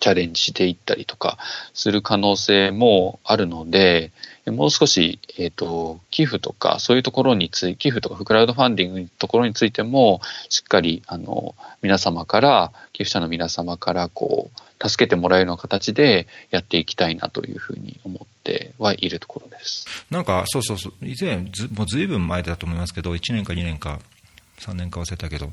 [0.00, 1.38] チャレンジしていったりとか
[1.74, 4.12] する可能性もあるので、
[4.50, 19.86] もう少し、えっ、ー、と、寄付とか、そういうところについて、寄付とかクラウドファンディングのところについても、しっかり、あの、皆様から、寄付者の皆様から、こう、助けてもらえるような形でやっていきたいなというふうに思ってはいるところです。
[20.10, 24.00] なんか、そうそうそう、以前ず、もうずいぶん前だと思いますけど、1年か2年か、
[24.60, 25.52] 3年か忘れたけど、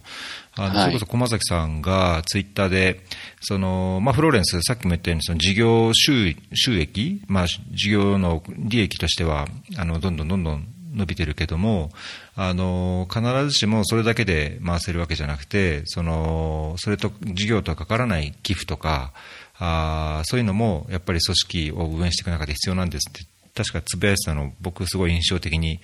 [0.56, 3.02] あの、それこそ駒崎さんがツイッターで、
[3.42, 11.92] その、まあ、フローレンス、さっきも言ったように、その事業収収益、まあ、事業の利益としては、あの、どんどんどんどん伸びてるけども、
[12.36, 19.14] あの、必ずしもそれだけで回せるわけじゃなくて、その、それと事業とはかからない寄付とか、
[19.58, 23.22] あそういうのもやっぱり組織を運営していく中で必要なんですって、
[23.54, 25.80] 確かつぶやいてたの、僕すごい印象的に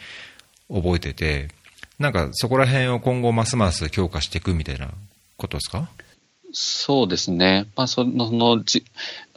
[0.69, 1.49] 覚えてて、
[2.01, 4.89] なんかそこら辺を今後ますます強化していくみたいな
[5.37, 5.89] ことですか？
[6.53, 7.67] そうですね。
[7.77, 8.83] まあ、その、そのじ、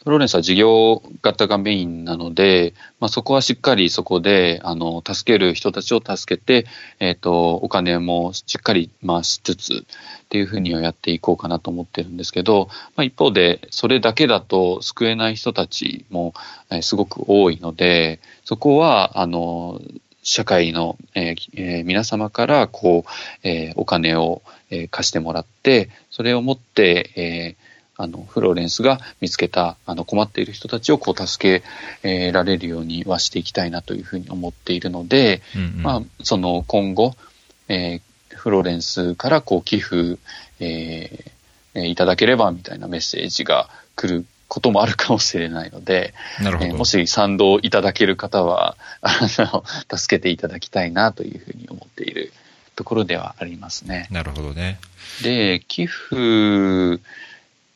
[0.02, 6.66] フローレンスは事業型がメインなので、まあ、そこはしっかりそこで、あの、助ける人たちを助けて、
[6.98, 16.34] えっ、ー、と、お金もしっかり回しつつっていうふうにはやっていこうかなと思ってるんですけど、まあ、一方で、それだけだと救えない人たちも、
[16.70, 19.80] え、すごく多いので、そこは、あの、
[20.24, 23.10] 社会の、えーえー皆様からこう、
[23.48, 27.64] えーお金を、えー貸してもらって、それを持って、えー
[27.96, 31.64] あの、フローレンスが見つけた、あの、困っている人たちをこう助け、
[32.02, 35.82] えーられるようにはしていきたいなというふうに思っているので、うんうん。
[35.82, 37.14] まあ、その今後、
[37.68, 40.18] えーフローレンスからこう寄付、
[40.58, 41.30] えー
[41.74, 46.70] えーいただければみたいなメッセージが来ることもあるかもしれないので、なるほど。
[46.70, 49.64] えーもし賛同いただける方は、あの、
[49.96, 52.32] 助けていただきたいなというふうに思っている
[52.76, 54.08] ところではありますね。
[54.10, 54.78] なるほどね。
[55.22, 57.00] で、寄付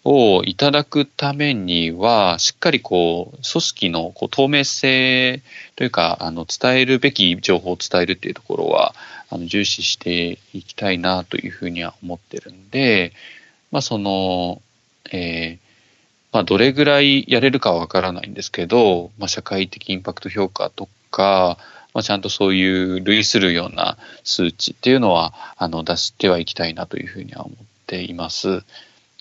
[0.05, 5.43] をいただくためには、しっかりこう、組織のこう透明性
[5.77, 8.95] というか、あの、伝えるべき情報を伝えるっていうところは、
[9.31, 13.13] あの、重視していきたいなというふうには思ってるんで、
[13.71, 14.63] まあ、その、
[15.11, 15.68] えー
[16.33, 21.59] まあ、どれぐらいやれるかはわからないんですけど、まあ、社会的インパクト評価とか、
[21.95, 28.63] まあ、ちゃんとそういう類するような数値っていうのは、あの、出してはいきたいなというふうには思っています。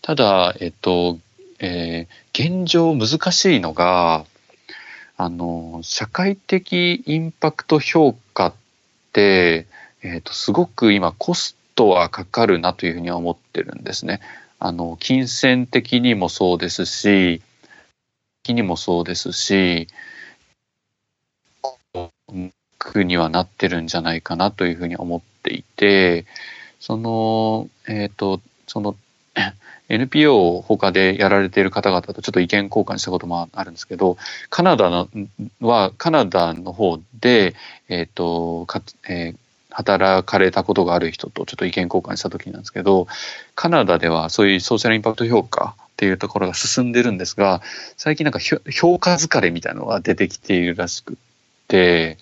[0.02, 1.20] ただ、えっと、
[1.60, 4.24] えー現状難しいのが、
[5.18, 8.54] あの、社会的インパクト評価っ
[9.12, 9.66] て、
[10.04, 14.20] えっと、すごく今コストはかかるなというふうには思ってるんですね。
[14.60, 17.42] あの、金銭的にもそうですし、
[18.44, 19.88] 的にもそうですし、
[22.80, 26.26] 苦にはなってるんじゃないかなというふうに思っていて、
[26.80, 28.96] その、えっ、と、その、
[29.90, 34.18] NPO を他でやられている方々とちょっと意見交換したこともあるんですけど、
[34.50, 35.08] カナダの
[35.62, 37.56] は、カナダの方で、
[37.88, 39.47] えっ、と、かえー
[39.78, 43.08] 働かれたことがある人とちょっと意見交換した時なんですけど、
[43.54, 47.62] カナダではそういうソーシャルインパクト評価っていうところが進んでるんですが、
[47.96, 51.16] 最近なんか評価疲れみたいなのが出てきているらしくっ
[51.68, 52.18] て、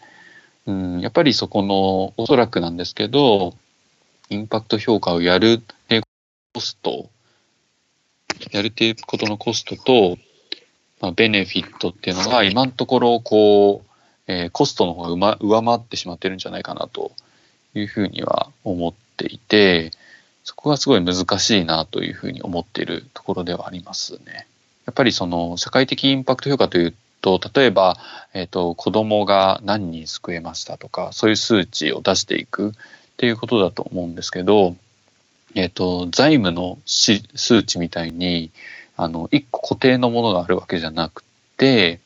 [0.66, 3.54] うん、やっぱりそこの、おそらくなんですけど、
[4.30, 6.02] インパクト評価をやるっていう
[6.54, 7.10] コスト、
[8.52, 10.18] やるっていうことのコストと、
[11.00, 13.90] まあ、ベネフィットっていうのが今のところ、こう、
[14.28, 17.14] えーコストの方が上回ってしまってるんじゃないかなと
[17.80, 19.92] いうふうには思っていて、
[20.44, 24.48] そこがすごい難しいなというふうに思っているところではありますね。
[24.86, 27.98] やっぱりその社会的インパクト評価というと、例えば、
[28.36, 32.72] えっ、と、子供が何人救えましたとか、そういう数値を出していくっ
[33.18, 34.76] ていうことだと思うんですけど、
[35.56, 38.52] えっ、と、財務のし数値みたいに、
[38.96, 41.24] あの、一個固定のものがあるわけじゃなく
[41.58, 42.00] て、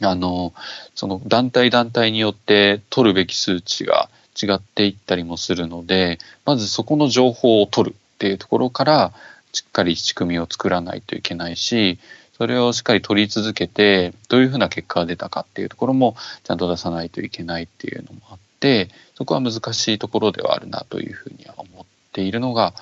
[0.00, 0.54] あの、
[0.94, 4.08] その団体団体によって取るべき数値が
[4.40, 9.12] 違っていったりもするので、まずそこの情報を取るっていうところから、
[9.52, 11.98] しっかり仕組みを作らないといけないし、
[12.36, 22.74] それをしっかり取り続けて、どういうふうな結果が出たかっていうところもちゃんと出さないといけないっていうのもあって、そこは難しいところではあるなというふうには思っているのが、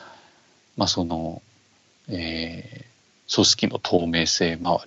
[0.77, 1.43] まあその、
[2.09, 2.95] えー
[3.33, 4.81] 組織の透明性周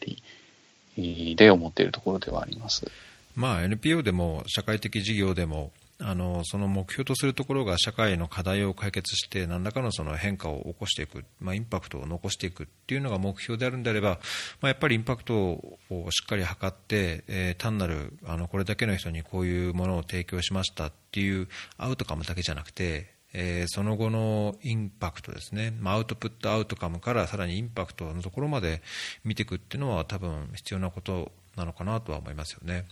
[0.96, 2.90] りで思っているところではあります。
[3.36, 14.20] まあ、NPO でも社会的事業でもあのその目標とするところが社会の課題を解決して何らかのその変化を起こしていく、まあ、インパクトを残していくっていうのが目標であるんであれば、
[14.62, 15.80] まあ、やっぱりインパクトを
[16.12, 28.84] しっかり測って、えー単なるあのこれだけの人にこういうものを提供しましたっていうアウトカムだけじゃなくて、えーその後のインパクトですね、まあ、アウトプットアウトカムからさらにインパクトのところまで
[29.24, 32.86] 見ていくっていうのは多分必要なことなのかなとは思いますよね。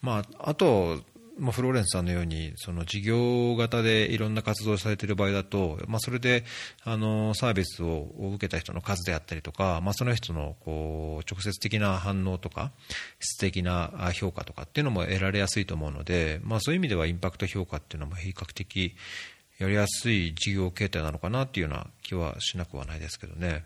[0.00, 1.00] まあ、あと
[1.38, 6.44] まあ、フローレンスさんのようにその事業型でいろんな活動をされている場合だと、まあ、それで
[6.84, 12.70] あのサービスを受けた人の数であったりとか、まあ、その人のこう直接的な反応とか
[13.18, 18.94] 質的な評価とかっていうのも得られやすいと思うので、まあ、そういう意味ではインパクト評価っていうのも比較的
[19.58, 23.64] やりやすい事業形態なのかなっていうような気はしなくはないですけどね。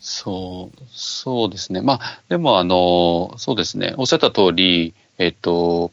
[0.00, 1.82] そう、そうですね。
[1.82, 3.94] まあ、でも、あの、そうですね。
[3.98, 5.92] おっしゃった通り、えっと、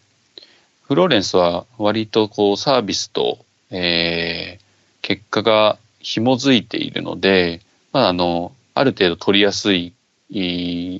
[0.87, 3.39] フローレンスは割とこうサービスと、
[3.71, 4.67] えー
[5.07, 7.61] 結果が紐づいているので、
[7.93, 9.93] まあ、あの、ある程度取りやすい、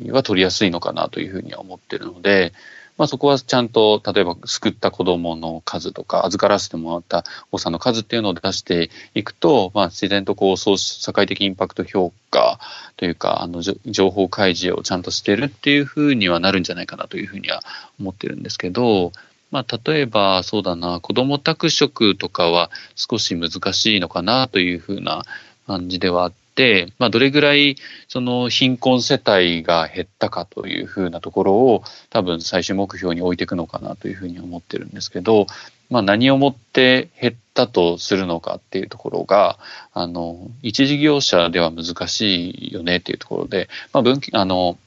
[0.10, 2.54] は取りやすいのかなというふうには思ってるので、
[2.97, 12.62] まあ、そこはちゃんと、例えば救った子供の数とか、預からせてもらったお子さんの数っていうのを出していくと、まあ、自然とこう、そう社会的インパクト評価
[12.95, 17.62] というか、あの、情報開示をちゃんとしてるっていうふうにはなるんじゃないかなというふうには
[18.00, 19.12] 思ってるんですけど、
[19.52, 25.24] まあ、例えば、そうだな、子供宅食とかは少し難しいのかなというふうな
[25.66, 35.46] 感じではあっで、まあ、どれぐらいその貧困世帯が減ったかというふうなところを多分最終目標に置いていくのかなというふうに思ってるんですけど、
[35.92, 39.60] まあ、何をもって減ったとするのかっていうところが、
[39.94, 44.80] あの、一事業者では難しいよねっていうところで、まあ、文あの、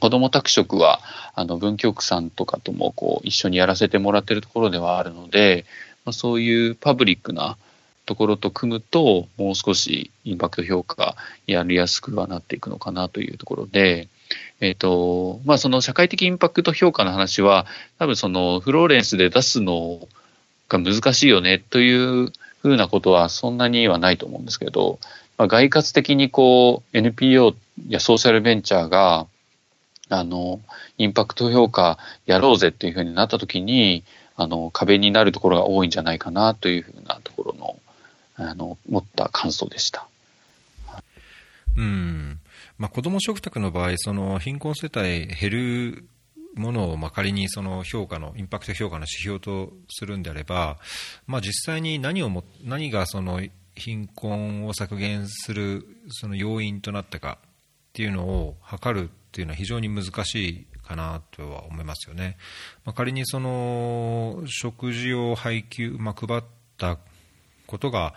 [0.00, 1.00] 子ども宅食は
[1.34, 5.64] あの文京区さんとかともこう一緒にやらせてもらってるところではあるので、
[6.04, 7.56] まあ、そういうパブリックな
[8.06, 14.08] ところと組むと、もう少しインパクト評価やりやすくはなっていくのかなというところで、
[14.60, 17.66] えっ、ー、と、まあ、その社会的インパクト評価の話は、
[17.98, 20.08] 多分そのフローレンスで出すの
[20.68, 22.32] が難しいよねという
[22.62, 24.98] ふうなことはそんなにはないと思うんですけど、
[25.36, 27.54] まあ、外活的にこう NPO
[27.88, 29.26] やソーシャルベンチャーが、
[30.08, 30.60] あの、
[30.98, 34.04] インパクト評価やろうぜっていうふうになったときに、
[34.36, 37.78] あの、壁になるところが多いんじゃないかなというふうなところの
[38.36, 40.06] あの、持った感想でした。
[41.76, 42.38] うん。
[42.78, 46.08] まあ、子ども食卓の場合、その貧困世帯減る
[46.54, 50.78] ものをまあ仮にその評価のインパクト評価の指標とするんであれば、
[51.26, 53.40] まあ、実際に何をも何がその
[53.74, 57.50] 貧困を削減するその要因となったかっ
[57.92, 62.38] ていうのを測るっていうのは非常に難しいかなとは思いますよね。
[62.86, 66.42] まあ、仮にその食事を配給、まあ、配っ
[66.78, 66.98] た
[67.66, 68.14] ことが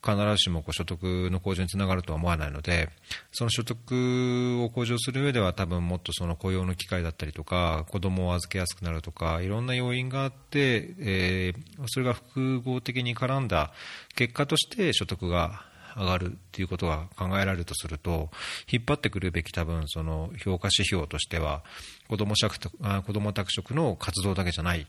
[0.00, 2.90] 必ずしもこう所得の向上につながるとは思わないので、
[3.32, 13.72] その所得を向上する上では多分もっとその雇用の機会だったりとか、子供を預けやすくなるとか、いろんな要因があって、えー、それが複合的に絡んだ
[14.14, 15.64] 結果として所得が
[15.96, 18.30] 上がるということが考えられるとすると、
[18.70, 21.62] 引っ張ってくるべき多分その評価指標としては、
[22.08, 24.86] 子ども宅食の活動だけじゃない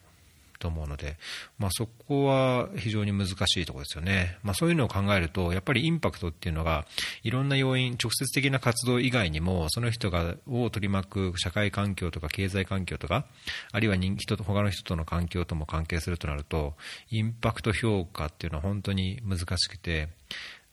[0.59, 1.17] と思うので、
[1.59, 6.85] まあ、そこは非常に難しいところですよね、まあ、そういうのを考えると、やっぱりインパクトっていうのが、
[7.23, 13.25] いろんな要因、直接的な活動以外にも、その人がを取り巻く社会環境とか経済環境とか、
[13.71, 16.75] あるいは人人と他の人との環境とも関係するとなると、
[17.09, 20.09] インパクト評価っていうのは本当に難しくて、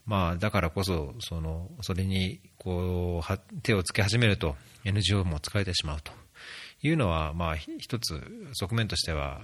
[0.05, 6.11] まあ、だからこそ、そのそれにこうは手をつけ始めると、NGO も疲れてしまうと
[6.81, 8.21] いうのは、まあ、一つ
[8.53, 9.41] 側面としては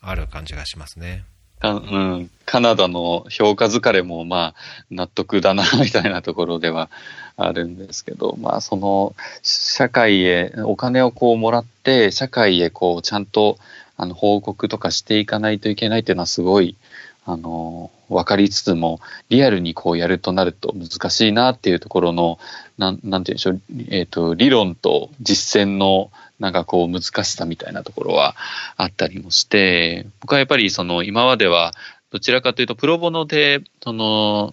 [0.00, 1.24] ある感じがしますね。
[1.64, 4.54] うん、カナダの評価疲れもまあ
[4.90, 6.90] 納得だなみたいなところでは
[7.36, 13.58] あるんですけど、まあその社会へお金をこうもらって社会へこうちゃんと
[13.96, 16.76] あの報告とかしていかないといけないっていうのはすごい
[17.24, 22.38] あの分かりつつもリアルにこうやるとなると難しいなっていうところの
[22.78, 26.10] なんなんていうんでしょう、えーと理論と実践の
[26.42, 28.34] なんかこう難しさみたいなところは
[28.76, 31.72] あったりもして、僕はやっぱりその今までは
[32.10, 34.52] どちらかというとプロボノで、その、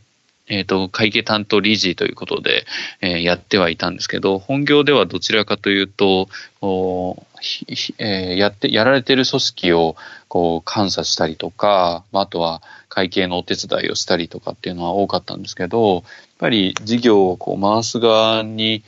[0.49, 2.65] えっ、ー、と、会計担当理事ということで、
[3.01, 6.27] えー、やってはいたんですけど、本業ではどちらかというと、
[6.61, 7.23] お
[7.99, 9.95] えー、やって、やられてる組織を
[10.27, 16.03] こう監査したりとか、あとは会計のお手伝いをしたりとかっていうのは多かったんですけど、やっ
[16.39, 18.83] ぱり事業をこう回す側に、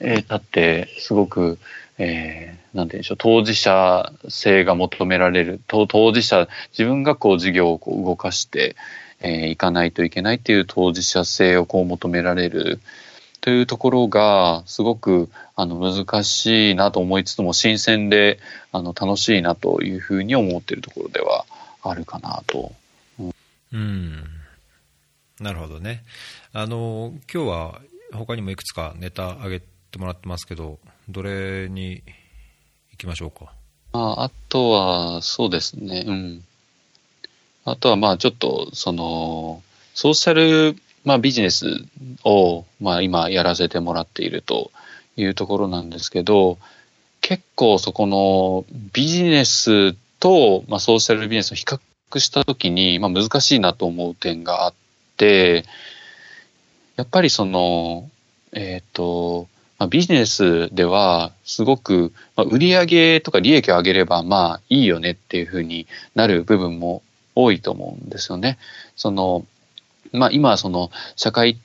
[0.00, 1.58] えー、立って、すごく、
[1.98, 8.76] えー、なんて言うんでしょう、当事者性が求められる、当事者、自分がこう事業をこう動かして、
[9.20, 12.80] えー、いかないといけないっていう当事者性をこう求められる
[13.40, 18.38] というところが、すごくあの難しいなと思いつつも、新鮮で
[18.72, 21.46] あの楽しいなというふうに思っているところでは
[21.82, 22.72] あるかなと。
[23.18, 23.32] うん、
[23.72, 24.24] うん
[25.40, 26.02] なるほどね。
[26.52, 27.80] あの、今日は
[28.12, 30.78] 他にもいくつかネタ上げてもらってますけど、
[31.08, 32.02] どれに
[32.90, 33.52] 行きましょうか？
[33.92, 36.44] ああとは、そうですね、うん。
[37.70, 39.62] あとは、まあ、ちょっと、その、
[39.94, 41.66] ソーシャル、まあ、ビジネス
[42.24, 44.70] を、まあ、今やらせてもらっていると
[45.16, 46.58] いうところなんですけど、
[47.20, 54.74] 結構そこのビジネスと、まあ、ソーシャルビジネスを比較したときに、まあ、難しいなと思う点があっ
[55.16, 55.64] て、
[56.96, 58.10] やっぱりその、
[58.52, 67.02] えっ、と、まあ、ビジネスではすごく、まあ、売上とか利益を上げればまあいいよねっていうふうになる部分も
[67.38, 68.58] 多いと思うんですよね。
[68.96, 69.46] その
[70.12, 71.58] まあ、今その社会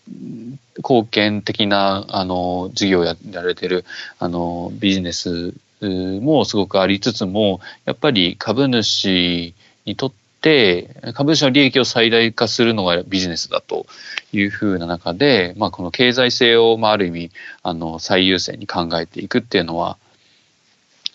[0.77, 3.85] 貢献的なあの事業をやられてる
[4.19, 9.53] あのビジネスもすごくありつつもやっぱり株主
[9.85, 13.85] にとって、株主の利益を最大化するのがビジネスだと
[14.33, 17.31] いうふうな中で、まあ、この経済性を、まあ、ある意味、
[17.63, 19.97] あの、最優先に考えていくっていうのは、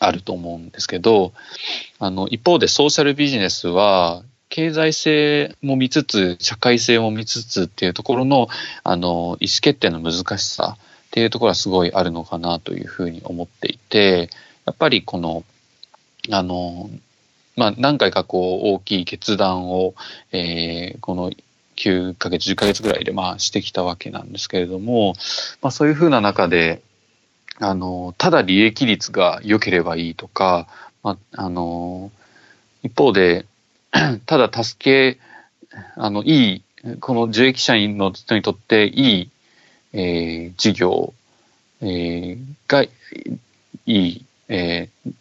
[0.01, 1.33] あると思うんですけど、
[1.99, 8.49] あの、一方でソーシャルビジネスは、経済性も見つつ、社会性も見つつっていうところの、
[8.83, 14.31] あの、意思決定の難しさっていうところはすごいあるのかなというふうに思っていて、
[14.65, 15.45] やっぱりこの、
[16.31, 16.91] あの、
[17.57, 19.95] まあ、何回かこう大きい決断を、
[20.33, 21.33] えー、この
[21.77, 25.15] 9ヶ月、10ヶ月ぐらいでまあしてきたわけなんですけれども、
[25.61, 26.83] まあ、そういうふうな中で、
[27.61, 30.69] あの、ただ利益率が良ければいいとか、
[31.03, 32.11] まあ、あの、
[32.83, 33.47] 一方で、
[34.27, 35.21] ただ助け、
[35.97, 39.31] あの、いい、この受益者の人にとっていい、
[39.93, 41.13] えー、事業、
[41.81, 42.91] えー、がい
[43.87, 45.13] い、えー、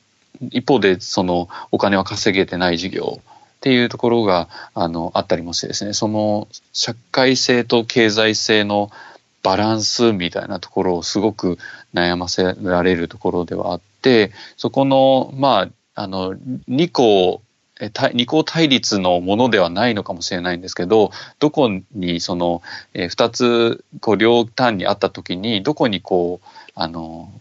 [0.52, 8.92] 一方でそのお金は稼げてない事業っていうところがあのあったりもしてですねその社会性と経済性の
[9.42, 11.58] バランスみたいなところをすごく
[11.94, 16.36] 悩ませられるところではあってそこのまああの
[16.70, 17.42] 2個
[18.14, 22.62] 二項対立のものではないのかもしれないんですけどどこにその、
[22.94, 27.32] えー、2つこう両端にあった時にどこにこうあの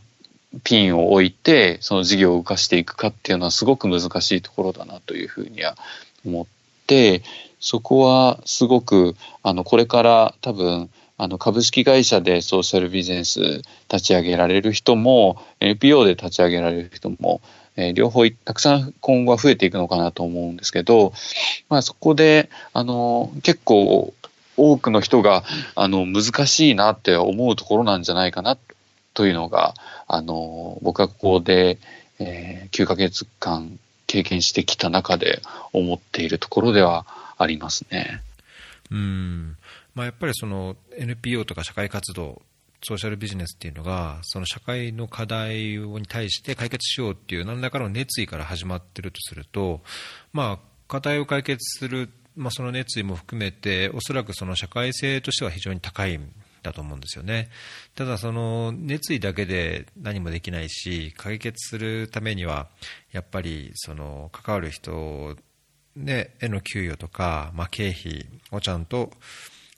[0.64, 5.76] ピンを置いてその事業を動かしていくかっていうのはすごく難しいところだなというふうには
[6.24, 6.46] 思っ
[6.86, 7.22] て
[7.60, 13.40] そこはすごくあのこれから多分あの株式会社でソーシャルビジネス
[13.90, 17.40] 立ち上げられる人も NPO で立ち上げられる人も、
[17.76, 21.12] えー、両方たくさん今後は増えていくのかなと思うんですけど、
[21.68, 24.14] まあ、そこであの結構
[24.56, 28.56] 多くの人があの難しいなって思うところなんじゃないかな
[29.14, 29.74] というのが
[30.08, 31.78] あの僕はここで、
[32.18, 35.40] えー、9ヶ月間経験してきた中で
[35.72, 37.06] 思っているところでは
[37.38, 38.22] ありますね。
[38.90, 39.56] うん
[39.94, 42.40] まあ、やっぱりその NPO とか社会活動
[42.88, 49.80] ソーシャルビジネスっていうのがその社会の課題に対して解決しようっていう何らかの熱意から始まってるとすると、
[50.32, 56.30] まあ、課題を解決する、まあ、その熱意も含めておそらくその社会性としては非常に高いん
[56.62, 57.48] だと思うんですよね。
[57.96, 62.68] ただ、その熱意だけで何もできないし、解決するためには、
[63.10, 65.36] やっぱりその関わる人、
[65.96, 69.10] ね、への給与とか、まあ、経費をちゃんと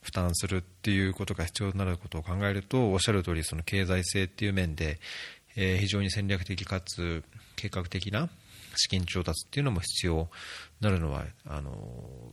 [0.09, 4.99] 負担するっていうことが必要になることを考えると、おっしゃる通り、その経済性っていう面で、
[5.55, 7.23] え、非常に戦略的かつ
[7.57, 8.31] 計画的な
[8.77, 10.27] 資金調達っていうのも必要に
[10.81, 11.71] なるのは、あの、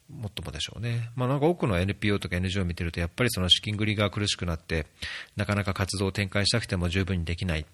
[0.09, 1.09] もっともでしょうね。
[1.17, 4.85] まあなんか多くの NPO とか NGO を見てると、やっぱりその資金繰りが苦しくなって、
[5.35, 7.65] なかなか活動を展開したくても十分にできない。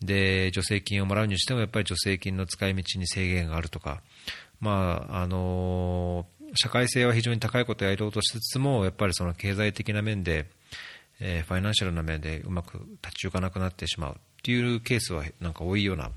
[0.00, 4.02] で、助成金をもらうにしても、やっぱり助成金の使い道に制限があるとか、
[4.60, 10.46] まあ、あの、社会性は非常に高いことをやろうとしつつも、やっぱりその経済的な面で、
[11.20, 16.10] えー、ファイナンシャルな面でうまく立ち行かなくなってしまうっていうケースはなんか多いような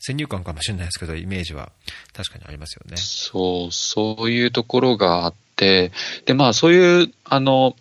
[0.00, 1.70] 先入観かもしれないですけど、イメージは
[2.12, 2.96] 確かにありますよね。
[2.96, 5.92] そう、そういうところがあって、
[6.26, 7.76] で、まあそういう、あの、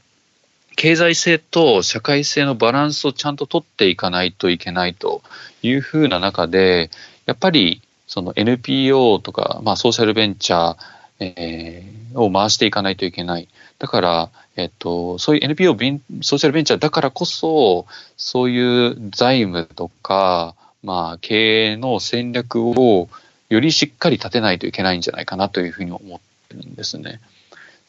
[0.76, 5.22] 経済性と社会性のバランスをちゃんと取っていかないといけないと
[5.62, 6.90] いうふうな中で、
[7.26, 10.78] やっぱりその NPO とか、まあ、ソーシャルベンチャー、
[11.24, 13.48] えー、を回していかないといけない。
[13.80, 15.74] だから、えっと、そういう NPO
[16.22, 17.86] ソーシャルベンチャーだからこそ、
[18.18, 23.10] そういう財務とか、まあ、経営の戦略を
[23.50, 26.20] よりしっかり立てないといけないんじゃないかなというふうに思っ
[26.50, 27.20] てるんですね。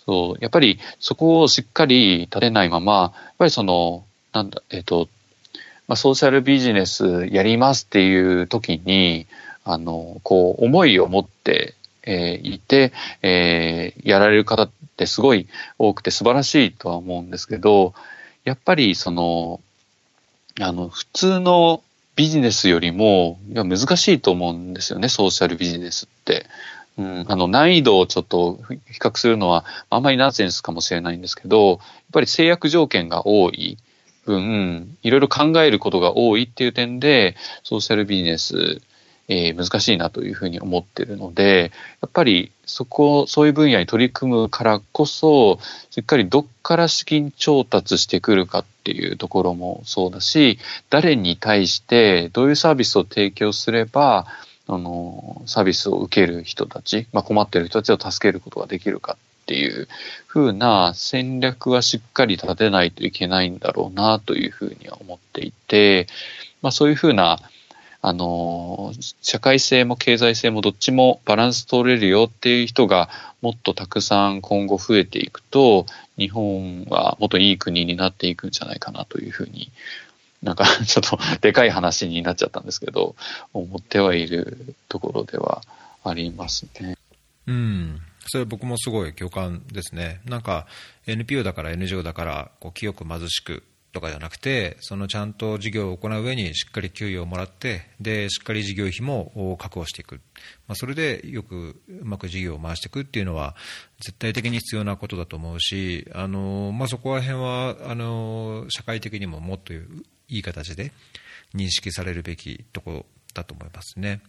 [0.06, 5.08] そう、やっぱりそこをしっかり立てないまま、やっぱりその、なんだ、えっ、と、
[5.86, 9.26] まあ、ソーシャルビジネスやりますっていう時に、
[9.64, 11.74] あの、こう、思いを持って、
[12.06, 12.92] えー、いて、
[13.22, 15.48] えー、やられる方ってすごい
[15.78, 17.94] 多くて素晴らしいとは思うんですけど、
[18.44, 19.60] やっぱりその、
[20.60, 21.82] あの、普通の
[22.16, 26.46] ビジネスよりもいや難しいと思うんですよね、ソーシャルビジネスって。
[26.96, 31.78] うん、あの難易度をちょっと比較するのはあんまりナンセンスかもしれないんですけど、やっ
[32.12, 33.78] ぱり制約条件が多い
[34.24, 38.80] 分、いろいろ考えることが多いっていう点で、ソーシャルビジネス
[39.28, 41.72] えー、難しいなというふうに思ってるので、
[42.02, 45.58] やっぱりそこ、そういう分野に取り組むからこそ、
[45.90, 50.58] しっかりどっから資金調達してくるかっていうところもそうだし、
[50.90, 54.26] 誰に対してどういうサービスを提供すれば、
[54.66, 59.88] あの、サービスを受ける人たち、まあ、困ってる人たちを助けることができるかっていう
[60.26, 66.06] ふうな戦略はしっかり立てないといけないんだろうなというふうには思っていて、
[66.62, 67.40] まあ、そういうふうな
[68.06, 68.92] あの、
[69.22, 73.08] 社会性も経済性もどっちもバランス取れるよっていう人が
[73.40, 75.86] もっとたくさん今後増えていくと、
[76.18, 79.72] 日本はもっといい国になっていくんじゃないかなというふうに、
[80.42, 83.16] なんかちょっとでかい話になっちゃったんですけど、
[83.54, 85.62] 思ってはいるところでは
[86.04, 86.98] ありますね。
[87.46, 88.02] うん。
[88.26, 90.20] それ僕もすごい共感ですね。
[90.26, 90.66] なんか
[91.06, 93.62] NPO だから NGO だからこう清く貧しく
[93.94, 100.16] とかじゃなくて、そのちゃんと事業を行う上にしっかり給与をもらって、でしっかり事業費も確保していく、
[100.66, 103.54] まあ、それでよくうまく事業を回していくっていうのは、
[104.00, 109.78] 絶対的に必要なことだと思うし、あのまあ、そこら辺はあの社会的にももっとい
[110.28, 110.92] い形で
[111.54, 114.20] 認識されるべきところだと思いますね。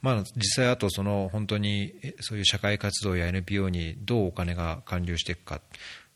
[0.00, 5.60] まあ、実際、あとその本当にそういう社会活動や NPO にどうお金が還流していくか、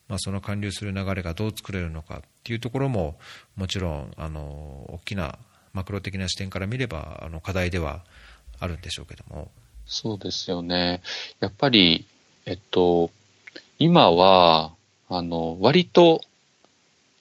[0.09, 3.17] まあ、その還流する流れがどう作れるのかっていうところも
[3.57, 4.41] もちろんあの
[4.89, 5.39] 大きな
[5.73, 8.03] マクロ的な視点から見ればあの課題では
[8.61, 9.51] あるんでしょうけども。
[9.87, 11.03] そうですよね。
[11.41, 12.07] やっぱり、
[12.45, 13.11] えっと、
[13.79, 14.73] 今は
[15.09, 16.23] あの割と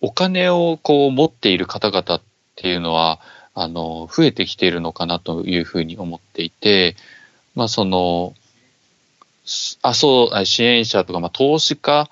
[0.01, 2.21] お金をこう持っている方々っ
[2.55, 3.19] ていうのは
[3.53, 6.95] あの増えてきているのかなというふうに思っていて、
[7.55, 8.33] まあ、その
[9.81, 12.09] あそう支援者とか、まあ、投資家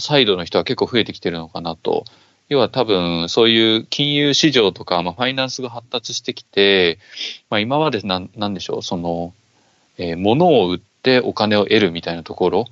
[0.00, 2.04] サイドの人は結構増えてきてるのかなと。
[2.48, 6.98] 要は多分そういう金融市場とか、まあ、ファイナンスが発達してきて、
[7.50, 9.34] まあ、今までなんなんでしょう、その、
[9.98, 12.64] えー、物を売ってお金を得るみたいなところ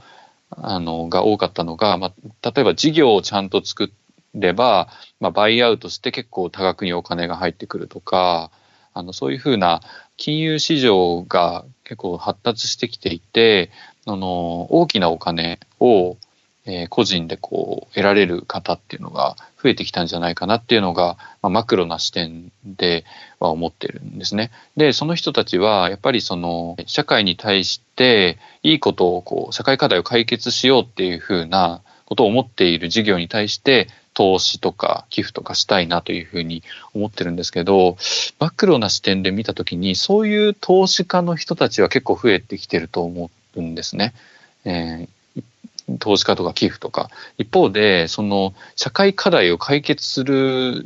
[0.51, 3.93] あのが多かったのが、まあ、例えば事業をちゃんと作
[4.35, 4.89] れば、
[5.21, 8.51] まあ、バイアウトして結構多額にお金が入ってくるとか、
[8.95, 9.83] あのそういうふうな
[10.17, 13.71] 金融市場が結構発達してきていて、
[14.07, 16.17] あの大きなお金を
[16.67, 23.05] え、個人でこう得られる方っていうのが増えてきたんじゃないかなっていうのが、まあ、マクロな視点で
[23.39, 24.51] は思ってるんですね。
[24.77, 36.63] で、その人たちはやっぱりその社会に対していいことをこう社会課題を解決しようっていうふうなことを思っている事業に対して投資とか寄付とかしたいなというふうに
[36.95, 37.97] 思ってるんですけど、
[38.41, 44.15] マクロな視点で見たときにそういう投資家の人たちは結構増えてきてると思うんですね。
[44.65, 45.16] えー
[45.99, 47.11] 投資家とか寄付とか。
[47.39, 50.85] 一方で、その社会課題を解決する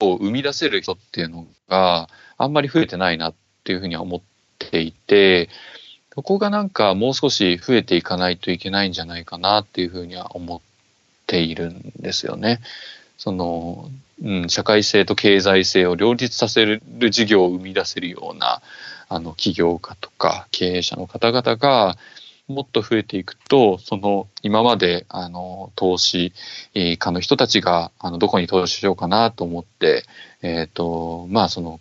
[0.00, 3.34] を生み出せる人っていうのがあんまり増えてないなっ
[3.64, 4.20] ていうふうには思っ
[4.58, 5.48] ていて、
[6.14, 10.60] そこがなんかもう少し増えていかないといけないんじゃないかなっていうふうには思っ
[11.26, 12.60] ているんですよね。
[13.18, 13.90] その、
[14.22, 18.62] うん、社会性と経済性を両立させる事業を生み出せるような、
[19.08, 21.96] あの、起業家とか経営者の方々が、
[22.48, 26.32] もっと増えていくと、その今まであの投資
[26.74, 30.04] 家の人たちがあのどこに投資しようかなと思って、
[30.42, 31.80] えっ、ー、と、まあその、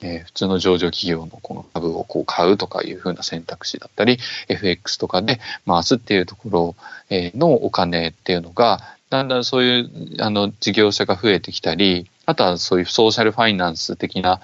[0.00, 6.76] えー、普通の上場企業のこの株をこう買うとかいうふうな選択肢だったり、FX とかで回すっていうところ
[7.10, 8.80] のお金っていうのが、
[9.10, 9.90] だんだんそういう
[10.20, 14.40] あの事業者が増えてきたり、あとはそういうソーシャルファイナンス的な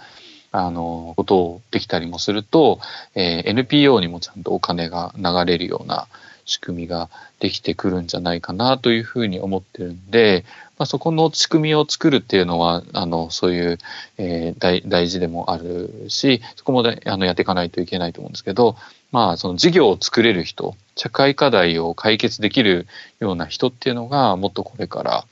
[0.52, 2.78] あの、ことをできたりもすると、
[3.14, 6.06] えー、NPO にもちゃんとお金が流れるような
[6.44, 7.08] 仕組みが
[7.40, 10.44] できてくるんじゃないかなというふうに思ってるんで、
[10.78, 13.78] まあ、そこの仕組みを作るっていうのは、あの、そういう、
[14.18, 18.76] えー、大大事でもあるし、そこもあのやっていかないといけないと思うんですけど、
[19.10, 22.86] まあ、その事業を作れる人、社会課題を解決できる
[23.20, 25.24] ような人っていうのが、もっとこれから、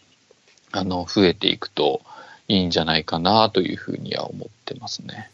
[0.73, 2.03] あの、増えていくと、
[2.51, 5.31] いいんじゃないかなというふうには思ってますね。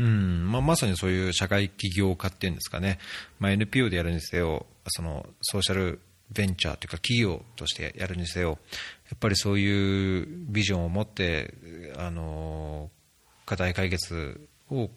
[0.00, 2.98] うんまあ、まさにそういう社会起業家っていうんですかね、
[3.40, 6.00] まあ、NPO でやるにせよそのソーシャル
[6.30, 8.58] ベンチャーというか企業としてやるにせよ
[9.10, 11.52] やっぱりそういうビジョンを持って
[11.96, 12.90] あの
[13.44, 14.40] 課題解決
[14.70, 14.88] を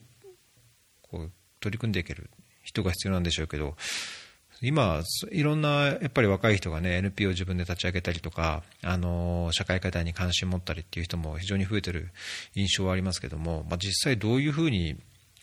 [1.01, 2.29] こう取り組んでいける
[2.61, 3.75] 人が必要なんでしょうけど
[4.61, 5.01] 今、
[5.31, 12.11] いろんなやっぱり若い人がね NPO を自分で立ち上げたりとか、あの社会課題に関心持ったりっていう人も非常に増えてる
[12.53, 14.97] 印象はありますけども、まあ、実際どういうふうに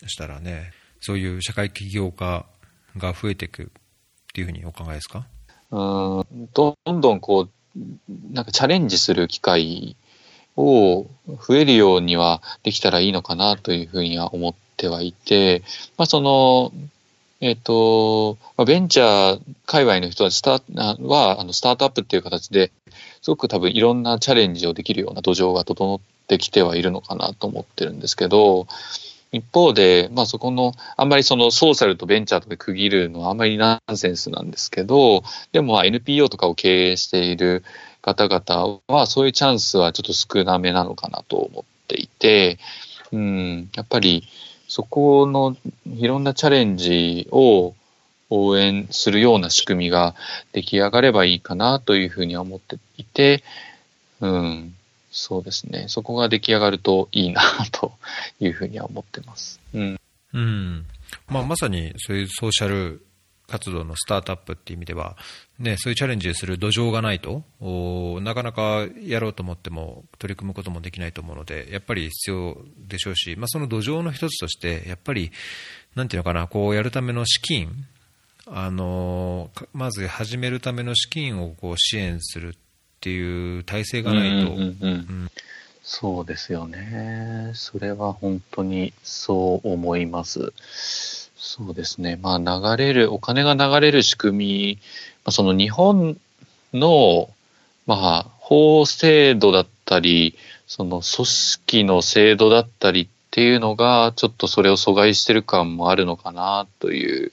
[0.07, 2.45] したらね、そういう社会起業家
[2.97, 3.65] が増えていくっ
[4.33, 5.25] ていうふうにお考えですか？
[5.71, 7.81] うんどんどんこう、
[8.31, 9.97] なんかチャレンジする機会
[10.55, 15.61] を増えるようにはできたらいいのかなというふうには思ってはいて、
[15.97, 16.71] まあ、その
[17.41, 20.61] えっ、ー、と、ベンチャー界隈の人はスタ
[21.01, 22.71] はあのスタートアップっていう形で
[23.21, 28.67] すごく多分いろんなチャレンジをできるような土壌が整ってきてはいるのかなと思ってるんですけど、
[29.31, 37.63] 一方で、まあそこの、あんまりそのソーシャルとベンチャーとか区切るのはあんまりナンセンスなんですけど、でも NPO とかを経営している
[38.01, 42.57] 方々はそういうチャンスはちょっと少なめなのかなと思っていて、
[43.11, 44.23] うん、やっぱり、
[44.69, 45.57] そこの
[45.97, 47.75] いろんなチャレンジを
[48.29, 50.15] 応援するような仕組みが
[50.53, 53.43] 出来上がればいいかなというふうに思っていて、
[54.21, 54.75] うん、
[55.11, 55.85] そうですね。
[55.87, 57.41] そこが出来上がるといいな
[57.71, 57.93] と
[58.39, 59.59] いうふうには思ってます。
[59.73, 59.99] うん。
[60.33, 60.85] うん。
[61.27, 63.01] まあ、まさにそういうソーシャル
[63.49, 65.17] 活動のスタートアップっていう意味では、
[65.57, 67.43] ね、そういうチャレンジする土壌がないと
[68.21, 75.31] なかなかやろうと思っても取り組むこともできないと思うのでやっぱり必要でしょうし、まあ、その土壌の一つとしてやっぱり
[75.95, 77.69] なんていうのかなこうやるための資金
[78.47, 82.51] あのまず始めるための資金をこう支援するっ
[83.01, 84.55] ていう体制がないと。
[85.81, 87.51] そうですよね。
[87.55, 90.53] それは本当にそう思います。
[91.41, 92.19] そうですね。
[92.21, 94.79] まあ流れる、お金が流れる仕組み、
[95.23, 96.17] まあ、その日本
[96.73, 97.29] の、
[97.87, 100.37] まあ法制度だったり、
[100.67, 107.31] その組織の制度だったりっていうのが、ちょっとそれを阻害してる感もあるのかなという、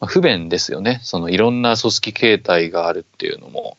[0.00, 1.00] まあ、不便ですよね。
[1.02, 3.78] そのいろんな組織形態があるっていうのも。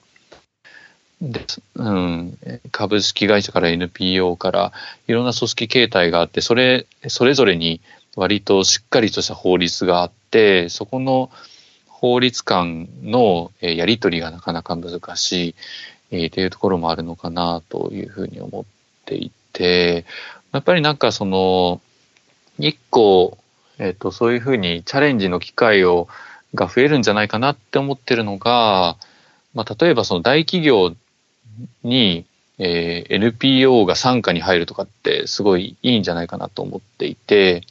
[1.22, 1.42] で
[1.76, 2.38] うん、
[2.72, 4.72] 株式会社から NPO から
[5.08, 7.82] いろんな組織形態があってそれそれぞれに
[8.18, 11.30] 割としっかりとした法律があってそこの
[11.88, 15.56] 法律間のやり取りがなかなか難しい、
[16.12, 18.66] えー、というところもあるのかなというふうに思っ
[19.06, 20.06] ていて
[20.52, 21.80] やっぱりなんかその
[22.58, 23.38] 一個、
[23.78, 26.08] えーと、そういうふうにチャレンジの機会を
[26.56, 28.98] が増えるんじゃないかなって思ってるのが、
[29.54, 30.96] まあ、例えばその大企業
[31.84, 32.26] に、
[32.58, 37.64] えー、NPO が傘下に入るとかってすごいいいんじゃないかなと思っていて、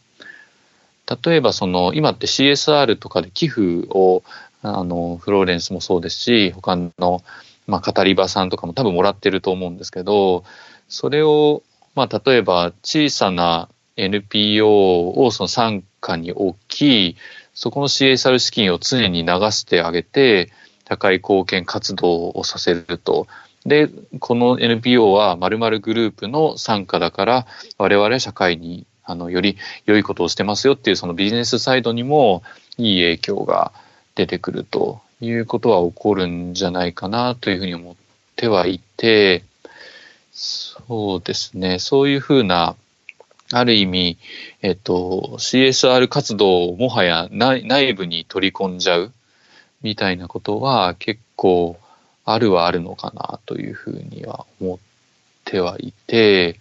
[1.24, 4.22] 例えばその今って CSR とかで寄付を
[4.62, 7.22] あのフローレンスもそうですし他の、
[7.66, 10.44] まあ、語り場さんとかも多分もらってると思うんですけど
[10.88, 11.62] それを、
[11.94, 17.16] まあ、例えば小さな NPO をその傘下に置き
[17.54, 20.50] そこの CSR 資金を常に流してあげて
[20.88, 23.26] 社会貢献活動をさせると。
[23.64, 23.90] で、
[24.20, 27.46] この NPO は〇〇グループの参加だから、
[27.78, 32.42] 我々は社会にあのより良いことをしてますよっていうそのビジネスサイドにも
[32.76, 33.72] いい影響が
[34.16, 37.94] 出てくるということは起こるんじゃないかなというふうに思っ
[38.34, 39.44] てはいて、
[40.32, 42.76] そうですね、そういうふうな、
[43.52, 44.18] ある意味、
[44.60, 49.12] えっと、CSR 活動をもはや内部に取り込んじゃう
[49.82, 51.78] みたいなことは結構
[52.24, 54.78] あるはあるのかなというふうには思っ
[55.44, 56.58] てはいて、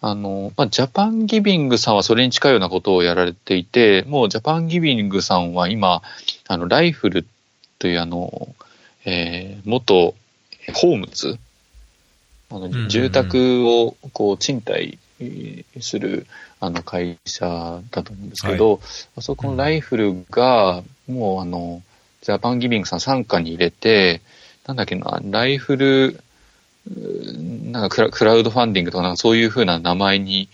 [0.00, 6.02] あの、まあ、ジャパンギビングさんはそれに近いようなことをやられていて、もうジャパンギビングさんは今、
[6.48, 7.26] あの、ライフル
[7.78, 8.54] というあの、
[9.04, 10.14] えー、元
[10.74, 11.38] ホームズ、
[12.50, 14.98] あの、住宅をこう賃貸
[15.80, 16.26] する
[16.60, 18.80] あの会社だと思うんですけど、はい、
[19.16, 21.82] あそこのライフルが、もうあの、
[22.22, 24.20] ジャパンギビングさん傘下に入れて、
[24.66, 26.20] なんだっけな、ライフル、
[26.90, 30.48] なんかクラウドファンディングとかそういうふうな名前に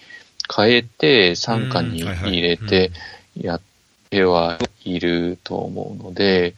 [0.55, 2.93] 変えて、傘下に入れて
[3.41, 3.61] やっ
[4.11, 6.55] てはいると思うので、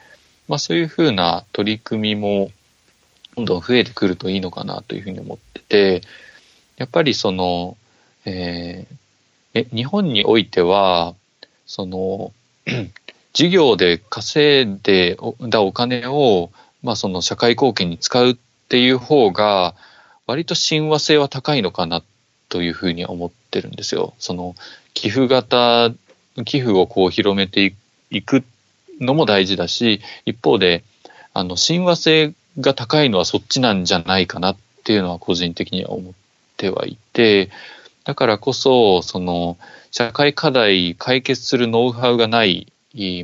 [0.49, 2.51] まあそういうふうな取り組みも
[3.37, 6.03] どんどん増えてくるといいのかなというふうに思ってて、
[6.77, 7.77] やっぱりその、
[8.25, 11.15] えー、え日本においては、
[11.67, 12.33] その、
[13.33, 15.17] 事業で稼いで
[15.49, 16.51] だお金を
[16.83, 18.37] まあ、その社会貢献に使うっ
[18.69, 19.75] っていう方が、
[20.27, 22.03] 割と親和性は高いのかな
[22.51, 24.13] というふうに思ってるんですよ。
[24.19, 24.55] その
[24.93, 25.91] 寄付型、
[26.45, 27.75] 寄付をこう広めて
[28.11, 28.45] いく
[29.01, 30.85] のも大事だし、一方で、
[31.33, 36.13] あの、親和性が高いのはそっちなんじゃないかなっていうのは個人的には思っ
[36.59, 37.49] てはいて、
[38.05, 39.57] だからこそ、その、
[39.91, 42.71] 社会課題解決するノウハウがない、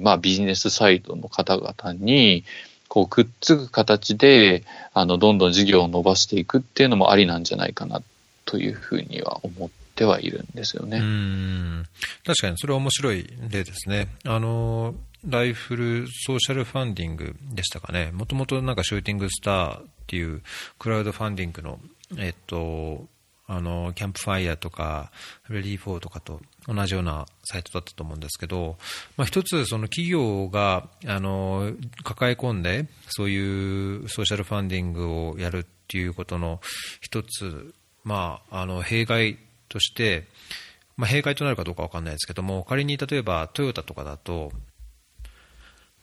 [0.00, 2.44] まあビジネスサイドの方々に、
[2.94, 8.00] こうくっつく形であのどんどん事業を伸ばしていくっていうのもありなんじゃないかな
[8.44, 10.98] というふうには思ってはいるんですよね。
[10.98, 11.86] うん
[12.24, 14.06] 確かにそれは面白い例ですね。
[14.24, 14.94] あの
[15.28, 20.42] ライフルソーシャルファンディングでしたかね、もともとなんかシューティングスターっていう
[20.78, 21.80] クラウドファンディングの、
[22.16, 23.06] えっと、
[23.46, 25.10] あのキャンプファイヤーとか
[25.50, 28.76] レディー4とかと同じようなサイトだったと思うんですけど、
[29.16, 31.72] まあ、一つその企業があの
[32.04, 36.60] 抱え込んでそういうソーシャルファンディングをやるっていうことの
[37.00, 39.38] 一つ、まあ、あの弊害
[39.68, 40.26] として、
[40.96, 44.52] まあ、弊害となるかどうか分かんないですけども仮に例えばトヨタとかだと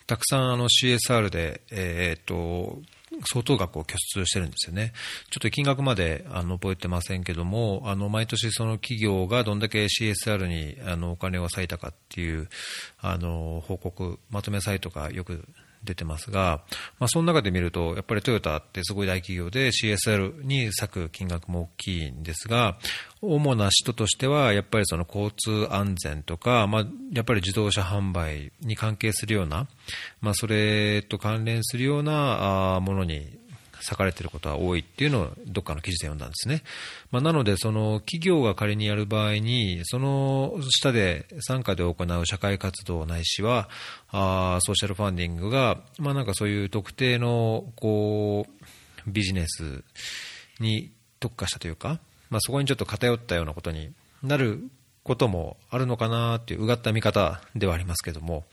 [0.05, 2.81] たくさんあの CSR で、えー、っと
[3.25, 4.93] 相当額を拠出してるんですよね。
[5.29, 12.47] ちょっと金額まであの覚えてませんけども、あの毎年その企業がどんだけ CSR にあのお金を割いたかっていう
[12.99, 15.45] あの報告、まとめサイトがよく
[15.83, 16.63] 出てますが、
[16.99, 22.77] まあ、その中で見ると、やっぱりトヨタってすごい大企業で CSR に割く金額も大きいんですが、
[23.21, 29.67] 主な人としては、やっぱりその交通安全とか、まあ、やっぱり自動車販売に関係するような、
[30.21, 33.40] まあ、それと関連するようなものに
[33.83, 36.63] 割かれてることは多いっていうのをどっかの記事で読んだんですね。
[37.11, 43.69] まあ、なので、その企業が仮にやる場合に、その下で傘下で行う社会活動ないしは、
[44.11, 48.65] あソーシャルファンディングが、まあ、なんかそういう特定のこう
[49.07, 49.83] ビジネス
[50.59, 53.91] に特化したというか、まあ、そこにちょっと偏ったようなことに
[54.23, 54.63] なる
[55.03, 58.45] こともあるのかなっていう、うがった見方ではありますけども、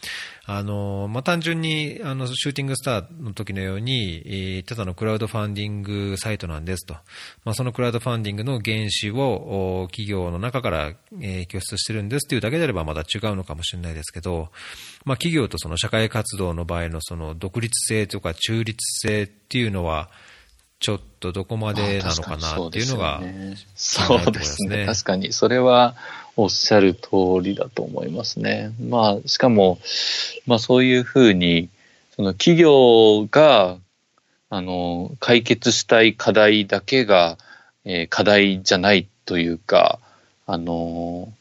[0.46, 6.94] あの、まあ、単純に、あの、シューティングスターの時のように、えー、ただのクラウドファンディングサイトなんですと。
[7.44, 14.48] まあ、そのクラウドファンディングの原資を企業の中から、えー、拠出してるんですっていうだけであればまだ違うのかもしれないですけど、
[15.04, 20.08] まあ、企業とその社会活動の場合のその独立性とか中立性っていうのは、
[20.80, 23.20] ちょっとどこまでなのかなっていうのが、
[23.74, 24.86] そうですね。
[24.86, 25.96] 確かに、それは
[26.40, 27.10] おっしゃる通
[27.42, 28.72] りだと思いますね。
[28.80, 29.80] まあ、しかも、
[30.46, 31.68] まあそういうふうに、
[32.14, 33.76] その企業が、
[34.48, 37.38] あの、解決したい課題だけが、
[37.84, 39.98] えー、課題じゃないというか、
[40.46, 41.32] あの、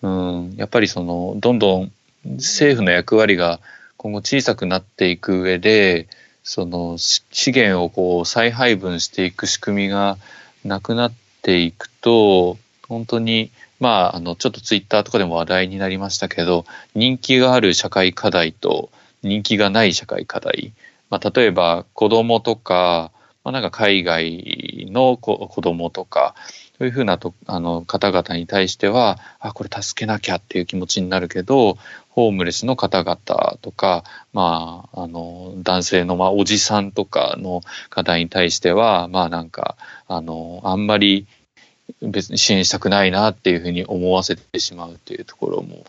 [0.00, 1.92] うん、やっぱりその、どんどん
[2.24, 3.60] 政府の役割が
[3.98, 6.08] 今後小さくなっていく上で、
[6.42, 7.22] その資
[7.52, 10.16] 源をこう再配分していく仕組みが
[10.64, 11.12] なくなっ
[11.42, 12.56] ていくと、
[12.88, 13.50] 本当に、
[13.82, 16.64] まあ、あの、ちょっとツイッターとかでも話題になりましたけど、
[16.94, 18.90] 人気がある社会課題と
[19.24, 20.72] 人気がない社会課題。
[21.10, 23.10] まあ、例えば子供とか、
[23.42, 26.36] まあ、なんか海外の子供とか、
[26.78, 31.76] そういうふうなとあの方々に対しては、あ、これ助けなきゃっていう気持ちになるけど、
[32.10, 33.16] ホームレスの方々
[33.62, 39.76] とか、まあ、あの、男性の、まあ、おじさんとかの方に対しては、まあなんか、
[40.06, 41.26] あの、あんまり
[42.00, 45.84] 別に支援したくないなっていうふうに思わせてしまうっていうところも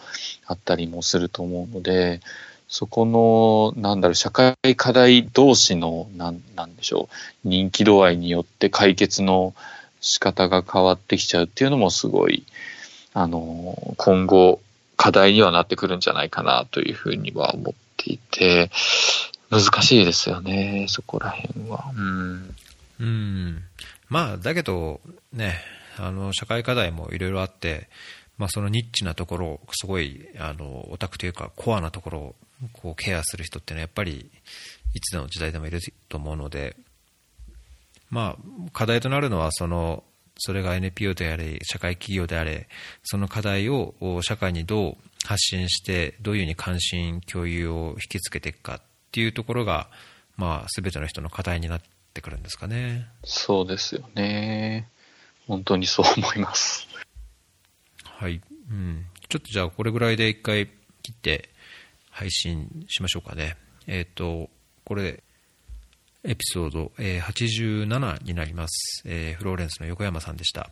[0.46, 2.22] あったりもすると思うので、
[2.68, 7.08] そこの、なんだろう、社会課題同士の、なん、なんでしょ
[7.46, 9.54] う、人気度合いによって解決の
[10.02, 12.44] 仕方が変わってきちゃうっていうのもすごい、
[13.14, 14.60] あの、今後
[14.98, 18.72] 課題にはなってくるんじゃないかなというふうには思っていて、
[19.52, 21.92] 難しいですよね、そこら辺は。
[21.96, 22.56] うん。
[23.00, 23.64] うん。
[24.10, 25.00] まあ、だけど、
[25.32, 25.60] ね、
[25.98, 27.90] あの、社会課題もいろいろあって、
[28.38, 32.36] まあ、そのニッチなところを、すごい、あの、オタクというか、コアなところを、
[32.74, 34.32] こう、ケアする人ってのは、やっぱり、
[34.94, 35.80] いつの時代でもいる
[36.10, 36.76] と思うので、
[38.10, 40.04] まあ、課題となるのはその、
[40.38, 42.68] それが NPO であれ、社会企業であれ、
[43.04, 48.82] その課題を社会にどう発信して、どういうふうに関心、共有を引きつけていくかっ
[49.12, 49.90] ていうところが、
[50.38, 51.82] まあ、全ての人の課題になっ
[52.14, 53.08] てくるんですかね。
[53.24, 54.90] そうですよね。
[55.48, 56.88] 本当にそう思います。
[58.04, 58.42] はい。
[58.70, 59.06] うん。
[59.30, 60.68] ちょっとじゃあ、これぐらいで一回
[61.02, 61.50] 切って
[62.10, 63.58] 配信しましょうかね。
[63.88, 64.50] えっ、ー、と、
[64.86, 65.24] これ、
[66.24, 70.70] エピソード、87になります、えー、フローレンスの横山さんでした。